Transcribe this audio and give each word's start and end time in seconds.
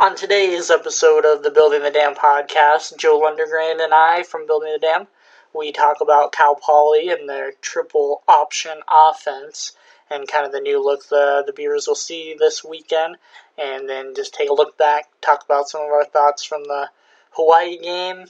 On 0.00 0.14
today's 0.14 0.70
episode 0.70 1.24
of 1.24 1.42
the 1.42 1.50
Building 1.50 1.82
the 1.82 1.90
Dam 1.90 2.14
podcast, 2.14 2.96
Joe 2.96 3.20
Lundergren 3.20 3.82
and 3.82 3.92
I 3.92 4.22
from 4.22 4.46
Building 4.46 4.70
the 4.72 4.78
Dam, 4.78 5.08
we 5.52 5.72
talk 5.72 5.96
about 6.00 6.30
Cal 6.30 6.54
Poly 6.54 7.08
and 7.08 7.28
their 7.28 7.50
triple 7.60 8.22
option 8.28 8.78
offense 8.88 9.72
and 10.08 10.28
kind 10.28 10.46
of 10.46 10.52
the 10.52 10.60
new 10.60 10.80
look 10.80 11.08
the, 11.08 11.42
the 11.44 11.52
Beavers 11.52 11.88
will 11.88 11.96
see 11.96 12.36
this 12.38 12.62
weekend, 12.62 13.16
and 13.58 13.88
then 13.88 14.14
just 14.14 14.34
take 14.34 14.48
a 14.48 14.54
look 14.54 14.78
back, 14.78 15.06
talk 15.20 15.44
about 15.44 15.68
some 15.68 15.80
of 15.80 15.88
our 15.88 16.04
thoughts 16.04 16.44
from 16.44 16.62
the 16.62 16.90
Hawaii 17.32 17.76
game, 17.76 18.26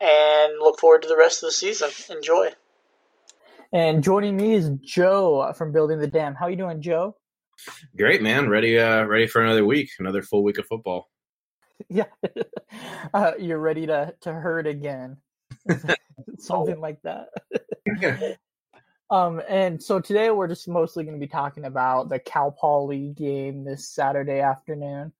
and 0.00 0.52
look 0.60 0.80
forward 0.80 1.02
to 1.02 1.08
the 1.08 1.16
rest 1.18 1.42
of 1.42 1.48
the 1.48 1.52
season. 1.52 1.90
Enjoy. 2.08 2.52
And 3.70 4.02
joining 4.02 4.38
me 4.38 4.54
is 4.54 4.70
Joe 4.82 5.52
from 5.58 5.72
Building 5.72 5.98
the 5.98 6.06
Dam. 6.06 6.34
How 6.34 6.46
you 6.46 6.56
doing, 6.56 6.80
Joe? 6.80 7.16
Great, 7.96 8.22
man. 8.22 8.48
Ready, 8.48 8.78
uh, 8.78 9.04
ready 9.04 9.26
for 9.26 9.42
another 9.42 9.64
week, 9.64 9.90
another 9.98 10.22
full 10.22 10.42
week 10.42 10.58
of 10.58 10.66
football. 10.66 11.08
Yeah, 11.88 12.04
uh, 13.12 13.32
you're 13.40 13.58
ready 13.58 13.86
to 13.86 14.14
to 14.20 14.32
hurt 14.32 14.68
again, 14.68 15.16
something 16.38 16.80
like 16.80 17.02
that. 17.02 17.28
um, 19.10 19.42
and 19.48 19.82
so 19.82 19.98
today 19.98 20.30
we're 20.30 20.46
just 20.46 20.68
mostly 20.68 21.02
going 21.02 21.16
to 21.16 21.20
be 21.20 21.26
talking 21.26 21.64
about 21.64 22.08
the 22.08 22.20
Cal 22.20 22.52
Poly 22.52 23.08
game 23.08 23.64
this 23.64 23.88
Saturday 23.88 24.38
afternoon. 24.38 25.12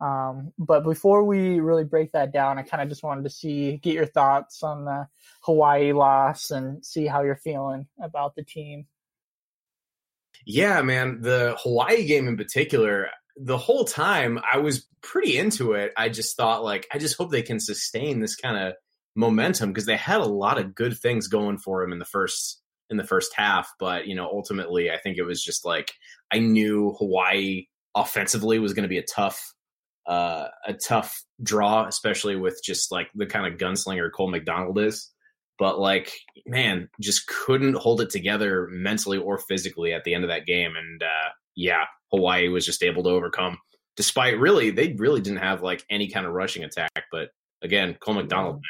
Um, 0.00 0.52
but 0.58 0.84
before 0.84 1.24
we 1.24 1.60
really 1.60 1.84
break 1.84 2.12
that 2.12 2.32
down, 2.32 2.58
I 2.58 2.62
kind 2.62 2.82
of 2.82 2.88
just 2.88 3.02
wanted 3.02 3.24
to 3.24 3.30
see, 3.30 3.76
get 3.78 3.94
your 3.94 4.06
thoughts 4.06 4.62
on 4.62 4.84
the 4.84 5.08
Hawaii 5.42 5.92
loss 5.92 6.50
and 6.50 6.84
see 6.84 7.06
how 7.06 7.22
you're 7.22 7.36
feeling 7.36 7.86
about 8.00 8.34
the 8.36 8.44
team. 8.44 8.86
Yeah, 10.46 10.82
man. 10.82 11.20
The 11.20 11.56
Hawaii 11.62 12.06
game 12.06 12.28
in 12.28 12.36
particular, 12.36 13.08
the 13.36 13.58
whole 13.58 13.84
time 13.84 14.38
I 14.50 14.58
was 14.58 14.86
pretty 15.02 15.38
into 15.38 15.72
it. 15.72 15.92
I 15.96 16.08
just 16.08 16.36
thought, 16.36 16.64
like, 16.64 16.86
I 16.92 16.98
just 16.98 17.16
hope 17.16 17.30
they 17.30 17.42
can 17.42 17.60
sustain 17.60 18.20
this 18.20 18.36
kind 18.36 18.56
of 18.56 18.74
momentum 19.14 19.70
because 19.70 19.86
they 19.86 19.96
had 19.96 20.20
a 20.20 20.24
lot 20.24 20.58
of 20.58 20.74
good 20.74 20.96
things 20.98 21.28
going 21.28 21.58
for 21.58 21.82
them 21.82 21.92
in 21.92 21.98
the 21.98 22.04
first 22.04 22.60
in 22.90 22.96
the 22.96 23.04
first 23.04 23.32
half. 23.34 23.70
But 23.78 24.06
you 24.06 24.14
know, 24.14 24.26
ultimately, 24.26 24.90
I 24.90 24.98
think 24.98 25.18
it 25.18 25.24
was 25.24 25.42
just 25.42 25.64
like 25.64 25.92
I 26.32 26.38
knew 26.38 26.94
Hawaii 26.98 27.66
offensively 27.94 28.58
was 28.58 28.74
going 28.74 28.84
to 28.84 28.88
be 28.88 28.98
a 28.98 29.04
tough 29.04 29.52
uh, 30.06 30.48
a 30.66 30.72
tough 30.72 31.22
draw, 31.42 31.86
especially 31.86 32.36
with 32.36 32.60
just 32.64 32.90
like 32.90 33.08
the 33.14 33.26
kind 33.26 33.46
of 33.46 33.58
gunslinger 33.58 34.10
Cole 34.10 34.30
McDonald 34.30 34.78
is 34.78 35.10
but 35.58 35.78
like 35.78 36.12
man 36.46 36.88
just 37.00 37.26
couldn't 37.26 37.74
hold 37.74 38.00
it 38.00 38.10
together 38.10 38.68
mentally 38.70 39.18
or 39.18 39.38
physically 39.38 39.92
at 39.92 40.04
the 40.04 40.14
end 40.14 40.24
of 40.24 40.30
that 40.30 40.46
game 40.46 40.74
and 40.76 41.02
uh, 41.02 41.30
yeah 41.54 41.84
hawaii 42.10 42.48
was 42.48 42.64
just 42.64 42.82
able 42.82 43.02
to 43.02 43.10
overcome 43.10 43.58
despite 43.96 44.38
really 44.38 44.70
they 44.70 44.94
really 44.94 45.20
didn't 45.20 45.40
have 45.40 45.62
like 45.62 45.84
any 45.90 46.08
kind 46.08 46.26
of 46.26 46.32
rushing 46.32 46.64
attack 46.64 47.04
but 47.12 47.30
again 47.62 47.96
cole 48.00 48.14
mcdonald 48.14 48.62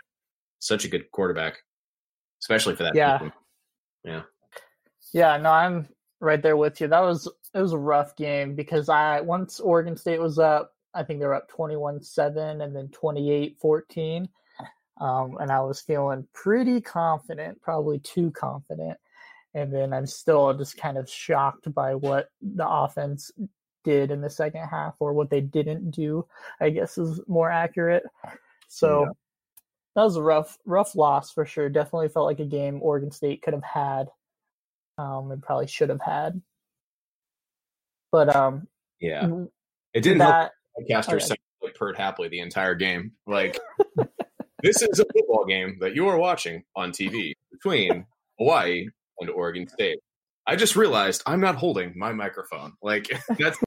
such 0.59 0.85
a 0.85 0.89
good 0.89 1.11
quarterback 1.13 1.59
especially 2.43 2.75
for 2.75 2.85
that 2.85 2.95
yeah. 2.95 3.19
team. 3.19 3.33
yeah. 4.05 4.23
Yeah 5.13 5.37
no 5.37 5.51
i'm 5.51 5.89
right 6.21 6.43
there 6.43 6.57
with 6.57 6.81
you. 6.81 6.89
That 6.89 7.01
was 7.01 7.29
it 7.55 7.61
was 7.61 7.73
a 7.73 7.79
rough 7.79 8.17
game 8.17 8.55
because 8.55 8.89
i 8.89 9.21
once 9.21 9.61
oregon 9.61 9.97
state 9.97 10.21
was 10.21 10.39
up 10.39 10.73
i 10.95 11.03
think 11.03 11.21
they 11.21 11.27
were 11.27 11.35
up 11.35 11.51
21-7 11.51 12.63
and 12.63 12.77
then 12.77 12.89
28-14 12.89 14.29
um, 15.01 15.37
and 15.41 15.51
I 15.51 15.61
was 15.61 15.81
feeling 15.81 16.27
pretty 16.33 16.81
confident, 16.81 17.61
probably 17.63 17.99
too 18.01 18.31
confident. 18.31 18.99
And 19.55 19.73
then 19.73 19.93
I'm 19.93 20.07
still 20.07 20.53
just 20.55 20.77
kind 20.77 20.99
of 20.99 21.09
shocked 21.09 21.73
by 21.73 21.95
what 21.95 22.29
the 22.43 22.69
offense 22.69 23.31
did 23.85 24.11
in 24.11 24.21
the 24.21 24.31
second 24.31 24.67
half, 24.69 24.95
or 25.01 25.13
what 25.13 25.31
they 25.31 25.41
didn't 25.41 25.91
do. 25.91 26.27
I 26.61 26.71
guess 26.71 26.99
is 26.99 27.21
more 27.27 27.51
accurate. 27.51 28.03
So 28.69 29.03
yeah. 29.03 29.13
that 29.97 30.03
was 30.03 30.17
a 30.17 30.23
rough, 30.23 30.59
rough 30.67 30.95
loss 30.95 31.33
for 31.33 31.47
sure. 31.47 31.69
Definitely 31.69 32.09
felt 32.09 32.27
like 32.27 32.41
a 32.41 32.45
game 32.45 32.81
Oregon 32.83 33.11
State 33.11 33.43
could 33.43 33.55
have 33.55 33.65
had, 33.65 34.09
um, 34.99 35.31
and 35.31 35.43
probably 35.43 35.67
should 35.67 35.89
have 35.89 36.03
had. 36.03 36.41
But 38.13 38.35
um, 38.35 38.69
yeah, 39.01 39.29
it 39.95 40.03
didn't 40.03 40.19
that, 40.19 40.53
help. 40.77 40.87
Yeah. 40.87 41.03
like 41.63 41.75
purred 41.75 41.97
happily 41.97 42.29
the 42.29 42.41
entire 42.41 42.75
game. 42.75 43.13
Like 43.27 43.59
this 44.63 44.83
is 44.83 45.01
a 45.01 45.05
football 45.13 45.45
game 45.45 45.79
that 45.81 45.95
you 45.95 46.09
are 46.09 46.19
watching 46.19 46.63
on 46.77 46.93
TV 46.93 47.33
between 47.53 48.07
Hawaii 48.39 48.87
and 49.21 49.31
Oregon 49.31 49.69
State. 49.69 49.99
I 50.47 50.57
just 50.57 50.77
realized 50.77 51.23
I'm 51.27 51.41
not 51.41 51.57
holding 51.57 51.93
my 51.97 52.13
microphone. 52.13 52.73
Like 52.83 53.07
that's 53.39 53.59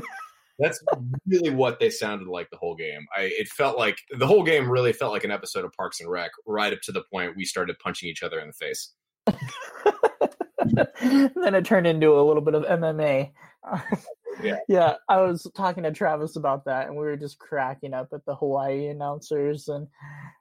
that's 0.59 0.83
really 1.27 1.49
what 1.49 1.79
they 1.79 1.89
sounded 1.89 2.27
like 2.27 2.49
the 2.49 2.57
whole 2.57 2.75
game. 2.75 3.05
I 3.15 3.31
it 3.37 3.47
felt 3.47 3.77
like 3.77 3.97
the 4.17 4.27
whole 4.27 4.43
game 4.43 4.69
really 4.69 4.93
felt 4.93 5.11
like 5.11 5.23
an 5.23 5.31
episode 5.31 5.65
of 5.65 5.73
Parks 5.73 5.99
and 5.99 6.09
Rec, 6.09 6.31
right 6.45 6.73
up 6.73 6.81
to 6.83 6.91
the 6.91 7.03
point 7.11 7.37
we 7.37 7.45
started 7.45 7.77
punching 7.79 8.09
each 8.09 8.23
other 8.23 8.39
in 8.39 8.47
the 8.47 8.53
face. 8.53 8.93
then 11.01 11.55
it 11.55 11.65
turned 11.65 11.87
into 11.87 12.19
a 12.19 12.21
little 12.23 12.41
bit 12.41 12.55
of 12.55 12.63
MMA. 12.63 13.31
Yeah. 14.43 14.57
yeah, 14.67 14.95
I 15.07 15.21
was 15.21 15.47
talking 15.55 15.83
to 15.83 15.91
Travis 15.91 16.35
about 16.35 16.65
that, 16.65 16.87
and 16.87 16.95
we 16.95 17.03
were 17.03 17.17
just 17.17 17.39
cracking 17.39 17.93
up 17.93 18.09
at 18.13 18.25
the 18.25 18.35
Hawaii 18.35 18.87
announcers 18.87 19.67
and 19.67 19.87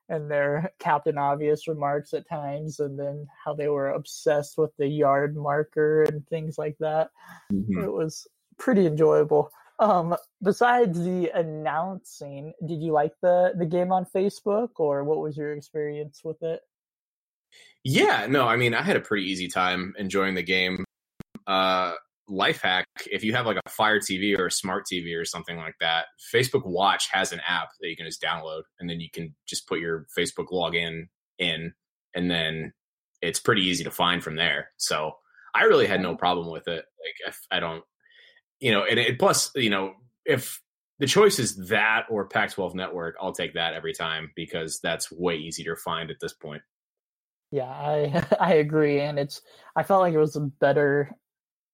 and 0.08 0.30
their 0.30 0.72
Captain 0.78 1.18
Obvious 1.18 1.68
remarks 1.68 2.14
at 2.14 2.28
times, 2.28 2.80
and 2.80 2.98
then 2.98 3.26
how 3.44 3.54
they 3.54 3.68
were 3.68 3.90
obsessed 3.90 4.58
with 4.58 4.70
the 4.76 4.86
yard 4.86 5.36
marker 5.36 6.02
and 6.04 6.26
things 6.28 6.58
like 6.58 6.76
that. 6.80 7.10
Mm-hmm. 7.52 7.84
It 7.84 7.92
was 7.92 8.26
pretty 8.58 8.86
enjoyable. 8.86 9.50
Um, 9.78 10.14
besides 10.42 11.02
the 11.02 11.30
announcing, 11.34 12.52
did 12.66 12.82
you 12.82 12.92
like 12.92 13.12
the 13.22 13.52
the 13.56 13.66
game 13.66 13.92
on 13.92 14.04
Facebook, 14.04 14.70
or 14.76 15.04
what 15.04 15.18
was 15.18 15.36
your 15.36 15.54
experience 15.54 16.20
with 16.24 16.42
it? 16.42 16.60
Yeah, 17.82 18.26
no, 18.28 18.46
I 18.46 18.56
mean, 18.56 18.74
I 18.74 18.82
had 18.82 18.96
a 18.96 19.00
pretty 19.00 19.30
easy 19.30 19.48
time 19.48 19.94
enjoying 19.98 20.34
the 20.34 20.42
game. 20.42 20.84
Uh, 21.46 21.94
life 22.30 22.62
hack 22.62 22.86
if 23.10 23.24
you 23.24 23.34
have 23.34 23.46
like 23.46 23.58
a 23.64 23.70
fire 23.70 23.98
tv 23.98 24.38
or 24.38 24.46
a 24.46 24.50
smart 24.50 24.84
tv 24.90 25.18
or 25.18 25.24
something 25.24 25.56
like 25.56 25.74
that 25.80 26.06
facebook 26.32 26.64
watch 26.64 27.08
has 27.10 27.32
an 27.32 27.40
app 27.46 27.68
that 27.80 27.88
you 27.88 27.96
can 27.96 28.06
just 28.06 28.22
download 28.22 28.62
and 28.78 28.88
then 28.88 29.00
you 29.00 29.08
can 29.12 29.34
just 29.46 29.66
put 29.66 29.80
your 29.80 30.06
facebook 30.16 30.46
login 30.52 31.08
in 31.38 31.72
and 32.14 32.30
then 32.30 32.72
it's 33.22 33.40
pretty 33.40 33.62
easy 33.62 33.84
to 33.84 33.90
find 33.90 34.22
from 34.22 34.36
there. 34.36 34.70
So 34.76 35.12
i 35.54 35.64
really 35.64 35.86
had 35.86 36.00
no 36.00 36.14
problem 36.14 36.48
with 36.48 36.68
it 36.68 36.84
like 37.26 37.34
i 37.50 37.58
don't 37.58 37.82
you 38.60 38.70
know 38.70 38.84
and 38.88 39.00
it 39.00 39.18
plus 39.18 39.50
you 39.56 39.68
know 39.68 39.94
if 40.24 40.60
the 41.00 41.06
choice 41.06 41.40
is 41.40 41.56
that 41.70 42.04
or 42.08 42.28
pac 42.28 42.52
12 42.52 42.76
network 42.76 43.16
i'll 43.20 43.32
take 43.32 43.54
that 43.54 43.74
every 43.74 43.92
time 43.92 44.30
because 44.36 44.78
that's 44.80 45.10
way 45.10 45.34
easier 45.34 45.74
to 45.74 45.80
find 45.80 46.08
at 46.08 46.18
this 46.20 46.34
point. 46.34 46.62
Yeah, 47.50 47.64
I 47.64 48.24
I 48.40 48.54
agree, 48.54 49.00
and 49.00 49.18
it's 49.18 49.42
I 49.74 49.82
felt 49.82 50.02
like 50.02 50.14
it 50.14 50.18
was 50.18 50.36
a 50.36 50.40
better 50.40 51.10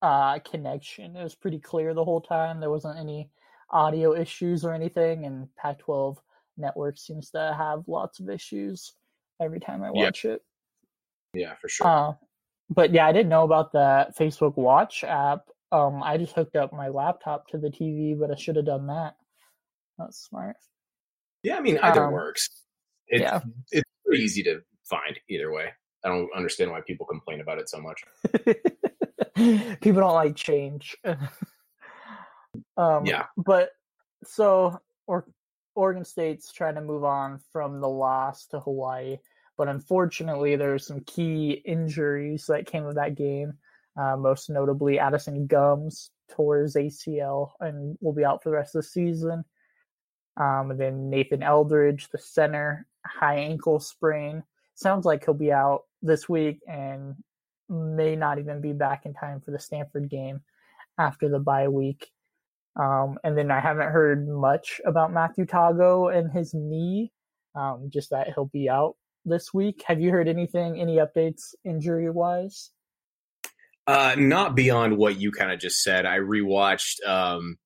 uh, 0.03 0.39
connection. 0.41 1.17
It 1.17 1.23
was 1.23 1.35
pretty 1.35 1.59
clear 1.59 1.95
the 1.95 2.05
whole 2.05 2.21
time. 2.21 2.61
There 2.61 2.71
wasn't 2.71 2.99
any 2.99 3.31
audio 3.71 4.15
issues 4.15 4.65
or 4.65 4.73
anything, 4.73 5.25
and 5.25 5.49
Pac-12 5.57 6.17
network 6.57 6.99
seems 6.99 7.31
to 7.31 7.55
have 7.57 7.85
lots 7.87 8.21
of 8.21 8.31
issues 8.31 8.93
every 9.41 9.61
time 9.61 9.83
I 9.83 9.91
watch 9.91 10.25
yeah. 10.25 10.33
it. 10.33 10.43
Yeah, 11.35 11.55
for 11.61 11.69
sure. 11.69 11.87
Uh, 11.87 12.13
but 12.71 12.93
yeah, 12.93 13.07
I 13.07 13.13
didn't 13.13 13.29
know 13.29 13.45
about 13.45 13.73
the 13.73 14.09
Facebook 14.19 14.57
Watch 14.57 15.05
app. 15.05 15.49
Um, 15.73 16.03
I 16.03 16.17
just 16.17 16.35
hooked 16.35 16.57
up 16.57 16.73
my 16.73 16.89
laptop 16.89 17.49
to 17.49 17.59
the 17.59 17.69
TV, 17.69 18.19
but 18.19 18.31
I 18.31 18.37
should 18.37 18.57
have 18.57 18.67
done 18.67 18.87
that. 18.87 19.17
That's 19.99 20.25
smart. 20.25 20.57
Yeah, 21.43 21.57
I 21.57 21.61
mean 21.61 21.79
either 21.79 22.05
um, 22.05 22.13
works. 22.13 22.49
It, 23.09 23.21
yeah, 23.21 23.41
it's 23.71 23.89
pretty 24.05 24.23
easy 24.23 24.43
to 24.45 24.61
find 24.85 25.19
either 25.29 25.53
way. 25.53 25.69
I 26.05 26.09
don't 26.09 26.29
understand 26.37 26.71
why 26.71 26.81
people 26.87 27.07
complain 27.07 27.41
about 27.41 27.59
it 27.59 27.69
so 27.69 27.81
much. 27.81 28.03
people 29.81 30.01
don't 30.01 30.15
like 30.15 30.35
change. 30.35 30.97
um, 32.77 33.05
yeah, 33.05 33.27
but 33.37 33.71
so 34.25 34.81
or 35.07 35.27
Oregon 35.75 36.05
State's 36.05 36.53
trying 36.53 36.75
to 36.77 36.81
move 36.81 37.05
on 37.05 37.41
from 37.53 37.81
the 37.81 37.89
loss 37.89 38.47
to 38.47 38.61
Hawaii, 38.61 39.19
but 39.59 39.69
unfortunately, 39.69 40.57
there's 40.57 40.87
some 40.87 41.01
key 41.01 41.63
injuries 41.65 42.47
that 42.47 42.67
came 42.67 42.87
of 42.87 42.95
that 42.95 43.15
game. 43.15 43.53
Uh, 43.97 44.17
most 44.17 44.51
notably, 44.51 44.99
Addison 44.99 45.47
Gumbs 45.47 46.11
tore 46.31 46.63
his 46.63 46.77
ACL 46.77 47.51
and 47.61 47.97
will 48.01 48.13
be 48.13 48.25
out 48.25 48.43
for 48.43 48.51
the 48.51 48.57
rest 48.57 48.75
of 48.75 48.83
the 48.83 48.89
season. 48.89 49.45
Um, 50.39 50.71
and 50.71 50.81
then 50.81 51.09
Nathan 51.09 51.43
Eldridge, 51.43 52.09
the 52.11 52.19
center, 52.19 52.87
high 53.07 53.37
ankle 53.39 53.81
sprain. 53.81 54.43
Sounds 54.75 55.07
like 55.07 55.25
he'll 55.25 55.35
be 55.35 55.53
out 55.53 55.85
this 56.03 56.29
week 56.29 56.61
and 56.69 57.15
may 57.69 58.17
not 58.17 58.39
even 58.39 58.61
be 58.61 58.73
back 58.73 59.07
in 59.07 59.15
time 59.15 59.41
for 59.41 59.51
the 59.51 59.59
Stanford 59.59 60.09
game 60.09 60.41
after 60.99 61.29
the 61.29 61.39
bye 61.39 61.69
week. 61.69 62.11
Um, 62.79 63.19
and 63.25 63.37
then 63.37 63.51
I 63.51 63.61
haven't 63.61 63.91
heard 63.91 64.29
much 64.29 64.81
about 64.85 65.13
Matthew 65.13 65.47
Tago 65.47 66.15
and 66.15 66.31
his 66.31 66.53
knee, 66.53 67.13
um, 67.55 67.89
just 67.93 68.11
that 68.11 68.29
he'll 68.35 68.47
be 68.47 68.69
out 68.69 68.97
this 69.25 69.53
week. 69.55 69.83
Have 69.87 70.01
you 70.01 70.11
heard 70.11 70.29
anything, 70.29 70.79
any 70.79 70.97
updates 70.97 71.55
injury 71.65 72.11
wise? 72.11 72.71
Uh, 73.87 74.15
not 74.19 74.55
beyond 74.57 74.97
what 74.97 75.19
you 75.19 75.31
kind 75.31 75.53
of 75.53 75.61
just 75.61 75.83
said. 75.83 76.07
I 76.07 76.19
rewatched 76.19 77.07
um, 77.07 77.57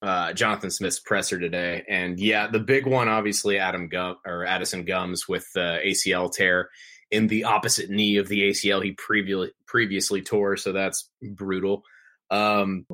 uh, 0.00 0.32
Jonathan 0.32 0.70
Smith's 0.70 1.00
presser 1.00 1.38
today, 1.38 1.84
and 1.88 2.18
yeah, 2.18 2.46
the 2.46 2.60
big 2.60 2.86
one, 2.86 3.08
obviously, 3.08 3.58
Adam 3.58 3.88
Gum 3.88 4.16
or 4.24 4.46
Addison 4.46 4.84
Gumbs 4.84 5.28
with 5.28 5.46
the 5.54 5.80
ACL 5.84 6.32
tear 6.32 6.70
in 7.10 7.26
the 7.26 7.44
opposite 7.44 7.90
knee 7.90 8.16
of 8.16 8.28
the 8.28 8.50
ACL 8.50 8.82
he 8.82 8.92
previously 8.92 9.50
previously 9.66 10.22
tore, 10.22 10.56
so 10.56 10.72
that's 10.72 11.08
brutal. 11.22 11.82
Um, 12.30 12.86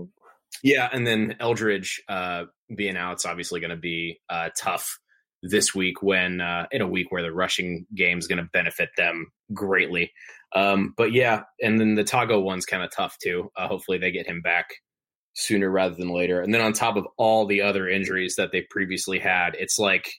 yeah, 0.62 0.88
and 0.90 1.06
then 1.06 1.36
Eldridge 1.40 2.02
uh, 2.08 2.44
being 2.74 2.96
out, 2.96 3.14
it's 3.14 3.26
obviously 3.26 3.60
going 3.60 3.70
to 3.70 3.76
be 3.76 4.20
uh, 4.28 4.50
tough 4.58 4.98
this 5.42 5.74
week 5.74 6.02
when 6.02 6.40
uh, 6.40 6.66
in 6.70 6.80
a 6.80 6.88
week 6.88 7.10
where 7.10 7.22
the 7.22 7.32
rushing 7.32 7.86
game 7.94 8.18
is 8.18 8.26
going 8.26 8.38
to 8.38 8.48
benefit 8.52 8.88
them 8.96 9.30
greatly. 9.52 10.12
Um, 10.54 10.94
but 10.96 11.12
yeah, 11.12 11.42
and 11.60 11.78
then 11.78 11.94
the 11.94 12.04
Tago 12.04 12.42
one's 12.42 12.66
kind 12.66 12.82
of 12.82 12.90
tough 12.90 13.16
too. 13.22 13.50
Uh, 13.56 13.68
hopefully 13.68 13.98
they 13.98 14.10
get 14.10 14.26
him 14.26 14.40
back 14.40 14.66
sooner 15.34 15.70
rather 15.70 15.94
than 15.94 16.08
later. 16.08 16.40
And 16.40 16.52
then 16.52 16.62
on 16.62 16.72
top 16.72 16.96
of 16.96 17.06
all 17.18 17.46
the 17.46 17.62
other 17.62 17.88
injuries 17.88 18.36
that 18.36 18.52
they 18.52 18.62
previously 18.62 19.18
had, 19.18 19.54
it's 19.54 19.78
like 19.78 20.10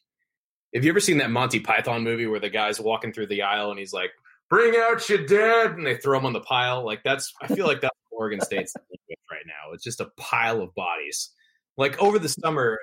have 0.77 0.85
you 0.85 0.91
ever 0.91 0.99
seen 0.99 1.17
that 1.17 1.31
Monty 1.31 1.59
Python 1.59 2.03
movie 2.03 2.27
where 2.27 2.39
the 2.39 2.51
guy's 2.51 2.79
walking 2.79 3.11
through 3.11 3.25
the 3.27 3.41
aisle 3.41 3.71
and 3.71 3.79
he's 3.79 3.93
like, 3.93 4.11
"Bring 4.47 4.75
out 4.75 5.09
your 5.09 5.25
dead," 5.25 5.71
and 5.71 5.85
they 5.85 5.97
throw 5.97 6.19
him 6.19 6.25
on 6.25 6.33
the 6.33 6.39
pile? 6.41 6.85
Like 6.85 7.01
that's 7.03 7.33
I 7.41 7.47
feel 7.47 7.65
like 7.65 7.81
that's 7.81 7.97
Oregon 8.11 8.39
State's 8.41 8.73
right 9.31 9.45
now. 9.47 9.73
It's 9.73 9.83
just 9.83 10.01
a 10.01 10.11
pile 10.17 10.61
of 10.61 10.75
bodies. 10.75 11.31
Like 11.77 11.99
over 11.99 12.19
the 12.19 12.29
summer, 12.29 12.77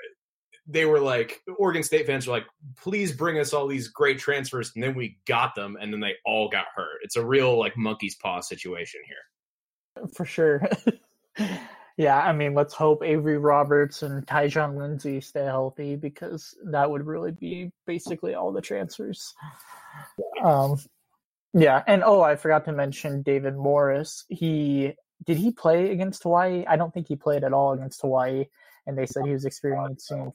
they 0.67 0.87
were 0.87 0.99
like 0.99 1.41
Oregon 1.57 1.85
State 1.85 2.07
fans 2.07 2.27
were 2.27 2.33
like, 2.33 2.47
please 2.77 3.13
bring 3.13 3.39
us 3.39 3.53
all 3.53 3.69
these 3.69 3.87
great 3.87 4.19
transfers, 4.19 4.73
and 4.75 4.83
then 4.83 4.97
we 4.97 5.19
got 5.25 5.55
them, 5.55 5.77
and 5.81 5.93
then 5.93 6.01
they 6.01 6.15
all 6.27 6.49
got 6.49 6.67
hurt. 6.75 6.99
It's 7.03 7.15
a 7.15 7.25
real 7.25 7.57
like 7.57 7.77
monkey's 7.77 8.17
paw 8.17 8.41
situation 8.41 9.03
here. 9.07 10.09
For 10.17 10.25
sure. 10.25 10.69
yeah, 11.97 12.19
I 12.19 12.33
mean, 12.33 12.55
let's 12.55 12.75
hope 12.75 13.05
Avery 13.05 13.39
Roberts 13.39 14.03
and 14.03 14.27
Tyjon 14.27 14.77
Lindsey 14.77 15.21
stay 15.21 15.45
healthy 15.45 15.95
because 15.95 16.55
that 16.65 16.91
would 16.91 17.07
really 17.07 17.31
be 17.31 17.71
basically 17.87 18.35
all 18.35 18.53
the 18.53 18.61
transfers. 18.61 19.35
Um, 20.43 20.79
yeah, 21.53 21.83
and 21.87 22.03
oh, 22.05 22.21
I 22.21 22.35
forgot 22.35 22.65
to 22.65 22.73
mention 22.73 23.23
David 23.23 23.55
Morris. 23.55 24.25
He 24.29 24.95
did 25.25 25.37
he 25.37 25.53
play 25.53 25.93
against 25.93 26.25
Hawaii? 26.25 26.65
I 26.67 26.77
don't 26.77 26.93
think 26.93 27.07
he 27.07 27.15
played 27.15 27.45
at 27.45 27.53
all 27.53 27.73
against 27.73 28.01
Hawaii, 28.01 28.47
and 28.87 28.99
they 28.99 29.07
said 29.07 29.25
he 29.25 29.33
was 29.33 29.45
experiencing. 29.45 30.33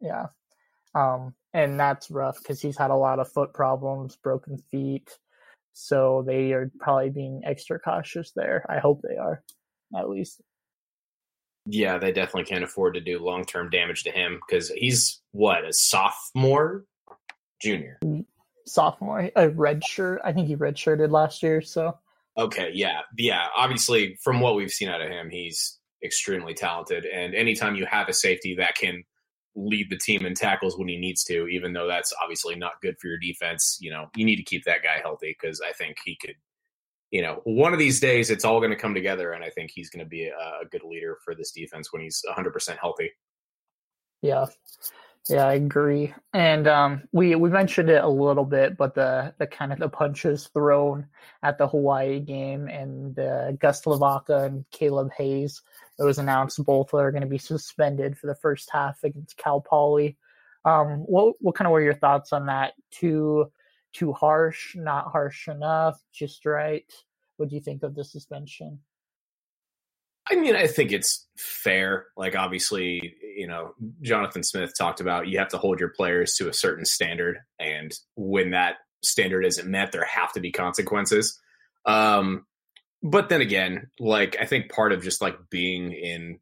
Yeah, 0.00 0.26
um, 0.94 1.34
and 1.52 1.80
that's 1.80 2.12
rough 2.12 2.38
because 2.38 2.60
he's 2.60 2.78
had 2.78 2.92
a 2.92 2.96
lot 2.96 3.18
of 3.18 3.32
foot 3.32 3.52
problems, 3.52 4.14
broken 4.14 4.58
feet, 4.70 5.10
so 5.72 6.22
they 6.24 6.52
are 6.52 6.70
probably 6.78 7.10
being 7.10 7.42
extra 7.44 7.80
cautious 7.80 8.30
there. 8.36 8.64
I 8.68 8.78
hope 8.78 9.02
they 9.02 9.16
are, 9.16 9.42
at 9.94 10.08
least. 10.08 10.40
Yeah, 11.66 11.98
they 11.98 12.12
definitely 12.12 12.44
can't 12.44 12.64
afford 12.64 12.94
to 12.94 13.00
do 13.00 13.18
long 13.18 13.44
term 13.44 13.70
damage 13.70 14.04
to 14.04 14.10
him 14.10 14.40
because 14.46 14.70
he's 14.70 15.20
what 15.32 15.64
a 15.64 15.72
sophomore, 15.72 16.84
junior, 17.60 17.98
mm, 18.04 18.24
sophomore, 18.66 19.30
a 19.34 19.50
red 19.50 19.84
shirt. 19.84 20.20
I 20.24 20.32
think 20.32 20.46
he 20.46 20.56
redshirted 20.56 21.10
last 21.10 21.42
year, 21.42 21.60
so 21.60 21.98
Okay, 22.38 22.70
yeah, 22.74 23.00
yeah. 23.16 23.46
Obviously, 23.56 24.18
from 24.22 24.40
what 24.40 24.56
we've 24.56 24.70
seen 24.70 24.88
out 24.88 25.00
of 25.00 25.08
him, 25.08 25.30
he's 25.30 25.78
extremely 26.04 26.52
talented. 26.52 27.06
And 27.06 27.34
anytime 27.34 27.76
you 27.76 27.86
have 27.86 28.08
a 28.08 28.12
safety 28.12 28.54
that 28.56 28.74
can 28.74 29.04
lead 29.54 29.88
the 29.88 29.96
team 29.96 30.26
in 30.26 30.34
tackles 30.34 30.76
when 30.76 30.88
he 30.88 30.98
needs 30.98 31.24
to, 31.24 31.46
even 31.48 31.72
though 31.72 31.86
that's 31.86 32.12
obviously 32.22 32.54
not 32.54 32.82
good 32.82 32.98
for 33.00 33.08
your 33.08 33.18
defense, 33.18 33.78
you 33.80 33.90
know, 33.90 34.10
you 34.14 34.24
need 34.24 34.36
to 34.36 34.42
keep 34.42 34.64
that 34.64 34.82
guy 34.82 35.00
healthy 35.00 35.34
because 35.40 35.62
I 35.66 35.72
think 35.72 35.96
he 36.04 36.14
could, 36.14 36.34
you 37.10 37.22
know, 37.22 37.40
one 37.44 37.72
of 37.72 37.78
these 37.78 38.00
days 38.00 38.30
it's 38.30 38.44
all 38.44 38.60
going 38.60 38.70
to 38.70 38.76
come 38.76 38.94
together, 38.94 39.32
and 39.32 39.44
I 39.44 39.50
think 39.50 39.70
he's 39.70 39.90
going 39.90 40.04
to 40.04 40.08
be 40.08 40.26
a, 40.26 40.36
a 40.62 40.66
good 40.70 40.82
leader 40.84 41.18
for 41.24 41.34
this 41.34 41.52
defense 41.52 41.92
when 41.92 42.02
he's 42.02 42.22
100% 42.28 42.76
healthy. 42.78 43.10
Yeah, 44.22 44.46
yeah, 45.28 45.46
I 45.46 45.54
agree. 45.54 46.14
And 46.32 46.68
um, 46.68 47.02
we 47.12 47.34
we 47.34 47.50
mentioned 47.50 47.90
it 47.90 48.02
a 48.02 48.08
little 48.08 48.44
bit, 48.44 48.76
but 48.76 48.94
the 48.94 49.34
the 49.38 49.46
kind 49.46 49.72
of 49.72 49.78
the 49.78 49.88
punches 49.88 50.48
thrown 50.54 51.06
at 51.42 51.58
the 51.58 51.66
Hawaii 51.66 52.20
game 52.20 52.68
and 52.68 53.18
uh, 53.18 53.52
Gus 53.52 53.82
Lavaka 53.82 54.46
and 54.46 54.64
Caleb 54.70 55.10
Hayes. 55.16 55.62
It 55.98 56.04
was 56.04 56.18
announced 56.18 56.64
both 56.64 56.94
are 56.94 57.10
going 57.10 57.22
to 57.22 57.28
be 57.28 57.38
suspended 57.38 58.16
for 58.16 58.28
the 58.28 58.36
first 58.36 58.70
half 58.72 59.02
against 59.02 59.36
Cal 59.36 59.60
Poly. 59.60 60.16
Um, 60.64 61.00
what 61.00 61.34
what 61.40 61.54
kind 61.56 61.66
of 61.66 61.72
were 61.72 61.82
your 61.82 61.94
thoughts 61.94 62.32
on 62.32 62.46
that? 62.46 62.74
Too 62.92 63.50
too 63.96 64.12
harsh, 64.12 64.76
not 64.76 65.10
harsh 65.10 65.48
enough, 65.48 65.98
just 66.12 66.44
right? 66.44 66.84
What 67.36 67.48
do 67.48 67.54
you 67.54 67.62
think 67.62 67.82
of 67.82 67.94
the 67.94 68.04
suspension? 68.04 68.80
I 70.30 70.34
mean, 70.34 70.56
I 70.56 70.66
think 70.66 70.92
it's 70.92 71.26
fair. 71.38 72.06
Like, 72.16 72.34
obviously, 72.36 73.14
you 73.36 73.46
know, 73.46 73.74
Jonathan 74.02 74.42
Smith 74.42 74.72
talked 74.76 75.00
about 75.00 75.28
you 75.28 75.38
have 75.38 75.48
to 75.48 75.58
hold 75.58 75.78
your 75.78 75.90
players 75.90 76.34
to 76.34 76.48
a 76.48 76.52
certain 76.52 76.84
standard, 76.84 77.38
and 77.58 77.92
when 78.16 78.50
that 78.50 78.76
standard 79.02 79.46
isn't 79.46 79.68
met, 79.68 79.92
there 79.92 80.04
have 80.04 80.32
to 80.32 80.40
be 80.40 80.50
consequences. 80.50 81.40
Um, 81.84 82.44
but 83.02 83.28
then 83.28 83.40
again, 83.40 83.90
like, 84.00 84.36
I 84.40 84.46
think 84.46 84.70
part 84.70 84.92
of 84.92 85.02
just 85.02 85.22
like 85.22 85.36
being 85.48 85.92
in 85.92 86.40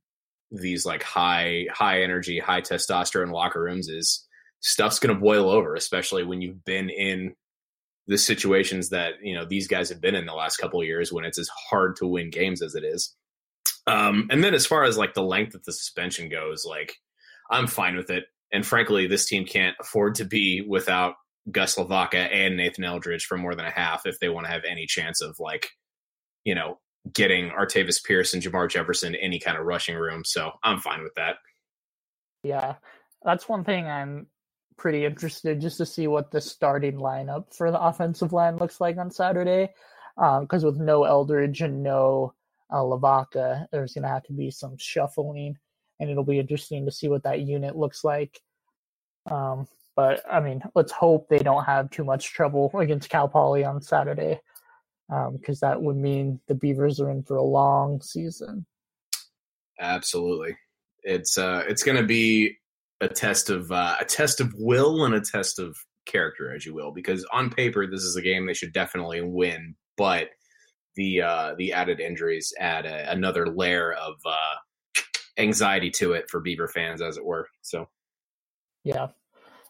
these 0.50 0.86
like 0.86 1.02
high, 1.02 1.66
high 1.70 2.02
energy, 2.02 2.38
high 2.38 2.62
testosterone 2.62 3.32
locker 3.32 3.62
rooms 3.62 3.88
is 3.88 4.26
stuff's 4.60 4.98
going 4.98 5.14
to 5.14 5.20
boil 5.20 5.50
over, 5.50 5.74
especially 5.74 6.24
when 6.24 6.40
you've 6.40 6.64
been 6.64 6.88
in 6.88 7.34
the 8.06 8.18
situations 8.18 8.90
that 8.90 9.14
you 9.22 9.34
know 9.34 9.44
these 9.44 9.68
guys 9.68 9.88
have 9.88 10.00
been 10.00 10.14
in 10.14 10.26
the 10.26 10.34
last 10.34 10.56
couple 10.56 10.80
of 10.80 10.86
years 10.86 11.12
when 11.12 11.24
it's 11.24 11.38
as 11.38 11.48
hard 11.70 11.96
to 11.96 12.06
win 12.06 12.30
games 12.30 12.62
as 12.62 12.74
it 12.74 12.84
is. 12.84 13.14
Um, 13.86 14.28
and 14.30 14.42
then 14.42 14.54
as 14.54 14.66
far 14.66 14.84
as 14.84 14.96
like 14.96 15.14
the 15.14 15.22
length 15.22 15.54
of 15.54 15.64
the 15.64 15.72
suspension 15.72 16.28
goes, 16.28 16.64
like 16.64 16.96
I'm 17.50 17.66
fine 17.66 17.96
with 17.96 18.10
it. 18.10 18.24
And 18.52 18.66
frankly, 18.66 19.06
this 19.06 19.26
team 19.26 19.44
can't 19.44 19.76
afford 19.80 20.14
to 20.16 20.24
be 20.24 20.62
without 20.62 21.14
Gus 21.50 21.76
Lavaka 21.76 22.32
and 22.32 22.56
Nathan 22.56 22.84
Eldridge 22.84 23.26
for 23.26 23.36
more 23.36 23.54
than 23.54 23.66
a 23.66 23.70
half 23.70 24.06
if 24.06 24.18
they 24.20 24.28
want 24.28 24.46
to 24.46 24.52
have 24.52 24.62
any 24.68 24.86
chance 24.86 25.20
of 25.20 25.38
like, 25.38 25.70
you 26.44 26.54
know, 26.54 26.78
getting 27.12 27.50
Artavis 27.50 28.02
Pierce 28.02 28.32
and 28.32 28.42
Jermar 28.42 28.70
Jefferson 28.70 29.14
any 29.14 29.38
kind 29.38 29.58
of 29.58 29.66
rushing 29.66 29.96
room. 29.96 30.24
So 30.24 30.52
I'm 30.62 30.78
fine 30.78 31.02
with 31.02 31.14
that. 31.16 31.36
Yeah, 32.42 32.76
that's 33.22 33.48
one 33.48 33.64
thing 33.64 33.86
I'm 33.86 34.26
pretty 34.76 35.04
interested 35.04 35.60
just 35.60 35.78
to 35.78 35.86
see 35.86 36.06
what 36.06 36.30
the 36.30 36.40
starting 36.40 36.96
lineup 36.96 37.54
for 37.54 37.70
the 37.70 37.80
offensive 37.80 38.32
line 38.32 38.56
looks 38.56 38.80
like 38.80 38.98
on 38.98 39.10
Saturday. 39.10 39.72
Because 40.16 40.62
um, 40.62 40.70
with 40.70 40.80
no 40.80 41.02
Eldridge 41.04 41.60
and 41.60 41.82
no 41.82 42.34
uh, 42.70 42.76
Lavaka, 42.76 43.66
there's 43.72 43.94
going 43.94 44.02
to 44.02 44.08
have 44.08 44.22
to 44.24 44.32
be 44.32 44.50
some 44.50 44.76
shuffling, 44.78 45.56
and 45.98 46.08
it'll 46.08 46.24
be 46.24 46.38
interesting 46.38 46.84
to 46.86 46.92
see 46.92 47.08
what 47.08 47.24
that 47.24 47.40
unit 47.40 47.76
looks 47.76 48.04
like. 48.04 48.40
Um, 49.26 49.66
but 49.96 50.22
I 50.30 50.40
mean, 50.40 50.62
let's 50.74 50.92
hope 50.92 51.28
they 51.28 51.38
don't 51.38 51.64
have 51.64 51.90
too 51.90 52.04
much 52.04 52.32
trouble 52.32 52.70
against 52.78 53.10
Cal 53.10 53.28
Poly 53.28 53.64
on 53.64 53.82
Saturday, 53.82 54.40
because 55.08 55.62
um, 55.62 55.68
that 55.68 55.82
would 55.82 55.96
mean 55.96 56.40
the 56.46 56.54
Beavers 56.54 57.00
are 57.00 57.10
in 57.10 57.22
for 57.22 57.36
a 57.36 57.42
long 57.42 58.00
season. 58.00 58.66
Absolutely, 59.80 60.56
it's 61.02 61.36
uh, 61.38 61.64
it's 61.66 61.82
going 61.82 61.96
to 61.96 62.06
be 62.06 62.56
a 63.04 63.08
test 63.08 63.50
of 63.50 63.70
uh, 63.70 63.96
a 64.00 64.04
test 64.04 64.40
of 64.40 64.52
will 64.56 65.04
and 65.04 65.14
a 65.14 65.20
test 65.20 65.58
of 65.58 65.76
character, 66.06 66.54
as 66.54 66.64
you 66.66 66.74
will, 66.74 66.92
because 66.92 67.24
on 67.32 67.50
paper 67.50 67.86
this 67.86 68.02
is 68.02 68.16
a 68.16 68.22
game 68.22 68.46
they 68.46 68.54
should 68.54 68.72
definitely 68.72 69.20
win, 69.22 69.74
but 69.96 70.30
the 70.96 71.22
uh, 71.22 71.54
the 71.58 71.72
added 71.72 72.00
injuries 72.00 72.52
add 72.58 72.86
a, 72.86 73.10
another 73.10 73.46
layer 73.46 73.92
of 73.92 74.14
uh, 74.24 75.00
anxiety 75.38 75.90
to 75.90 76.12
it 76.12 76.30
for 76.30 76.40
Beaver 76.40 76.68
fans, 76.68 77.02
as 77.02 77.16
it 77.16 77.24
were. 77.24 77.48
So, 77.62 77.88
yeah, 78.84 79.08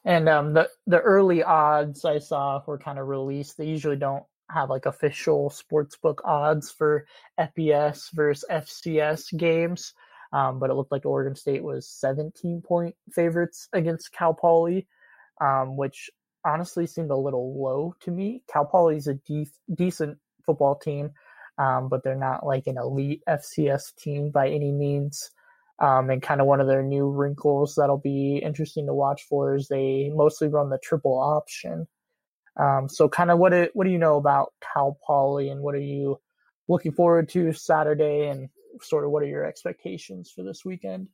and 0.04 0.28
um, 0.28 0.54
the 0.54 0.68
the 0.86 1.00
early 1.00 1.42
odds 1.42 2.04
I 2.04 2.18
saw 2.18 2.62
were 2.66 2.78
kind 2.78 2.98
of 2.98 3.08
released. 3.08 3.56
They 3.56 3.66
usually 3.66 3.96
don't 3.96 4.24
have 4.50 4.70
like 4.70 4.86
official 4.86 5.50
sportsbook 5.50 6.18
odds 6.24 6.70
for 6.70 7.06
FBS 7.40 8.12
versus 8.12 8.44
FCS 8.50 9.36
games, 9.36 9.94
um, 10.34 10.58
but 10.58 10.68
it 10.68 10.74
looked 10.74 10.90
like 10.90 11.06
Oregon 11.06 11.36
State 11.36 11.62
was 11.62 11.88
17 11.88 12.60
point 12.60 12.96
favorites 13.12 13.68
against 13.72 14.12
Cal 14.12 14.34
Poly, 14.34 14.88
um, 15.40 15.76
which 15.76 16.10
honestly 16.44 16.86
seemed 16.88 17.12
a 17.12 17.16
little 17.16 17.62
low 17.62 17.94
to 18.00 18.10
me. 18.10 18.42
Cal 18.52 18.64
Poly 18.66 18.96
is 18.96 19.06
a 19.06 19.14
de- 19.14 19.46
decent 19.72 20.18
football 20.44 20.74
team, 20.74 21.12
um, 21.56 21.88
but 21.88 22.02
they're 22.02 22.16
not 22.16 22.44
like 22.44 22.66
an 22.66 22.78
elite 22.78 23.22
FCS 23.28 23.94
team 23.96 24.30
by 24.30 24.48
any 24.48 24.72
means. 24.72 25.30
Um, 25.78 26.10
and 26.10 26.22
kind 26.22 26.40
of 26.40 26.48
one 26.48 26.60
of 26.60 26.66
their 26.66 26.82
new 26.82 27.08
wrinkles 27.08 27.74
that'll 27.76 27.98
be 27.98 28.38
interesting 28.38 28.86
to 28.86 28.94
watch 28.94 29.22
for 29.28 29.54
is 29.54 29.68
they 29.68 30.10
mostly 30.14 30.48
run 30.48 30.70
the 30.70 30.78
triple 30.78 31.18
option. 31.18 31.86
Um, 32.56 32.88
so, 32.88 33.08
kind 33.08 33.30
of 33.30 33.38
what 33.38 33.50
do, 33.50 33.68
what 33.72 33.84
do 33.84 33.90
you 33.90 33.98
know 33.98 34.16
about 34.16 34.52
Cal 34.60 34.98
Poly, 35.04 35.48
and 35.48 35.60
what 35.60 35.74
are 35.74 35.80
you 35.80 36.20
looking 36.68 36.92
forward 36.92 37.28
to 37.30 37.52
Saturday, 37.52 38.28
and 38.28 38.48
sort 38.83 39.04
of 39.04 39.11
what 39.11 39.23
are 39.23 39.26
your 39.26 39.45
expectations 39.45 40.33
for 40.35 40.43
this 40.43 40.64
weekend? 40.64 41.09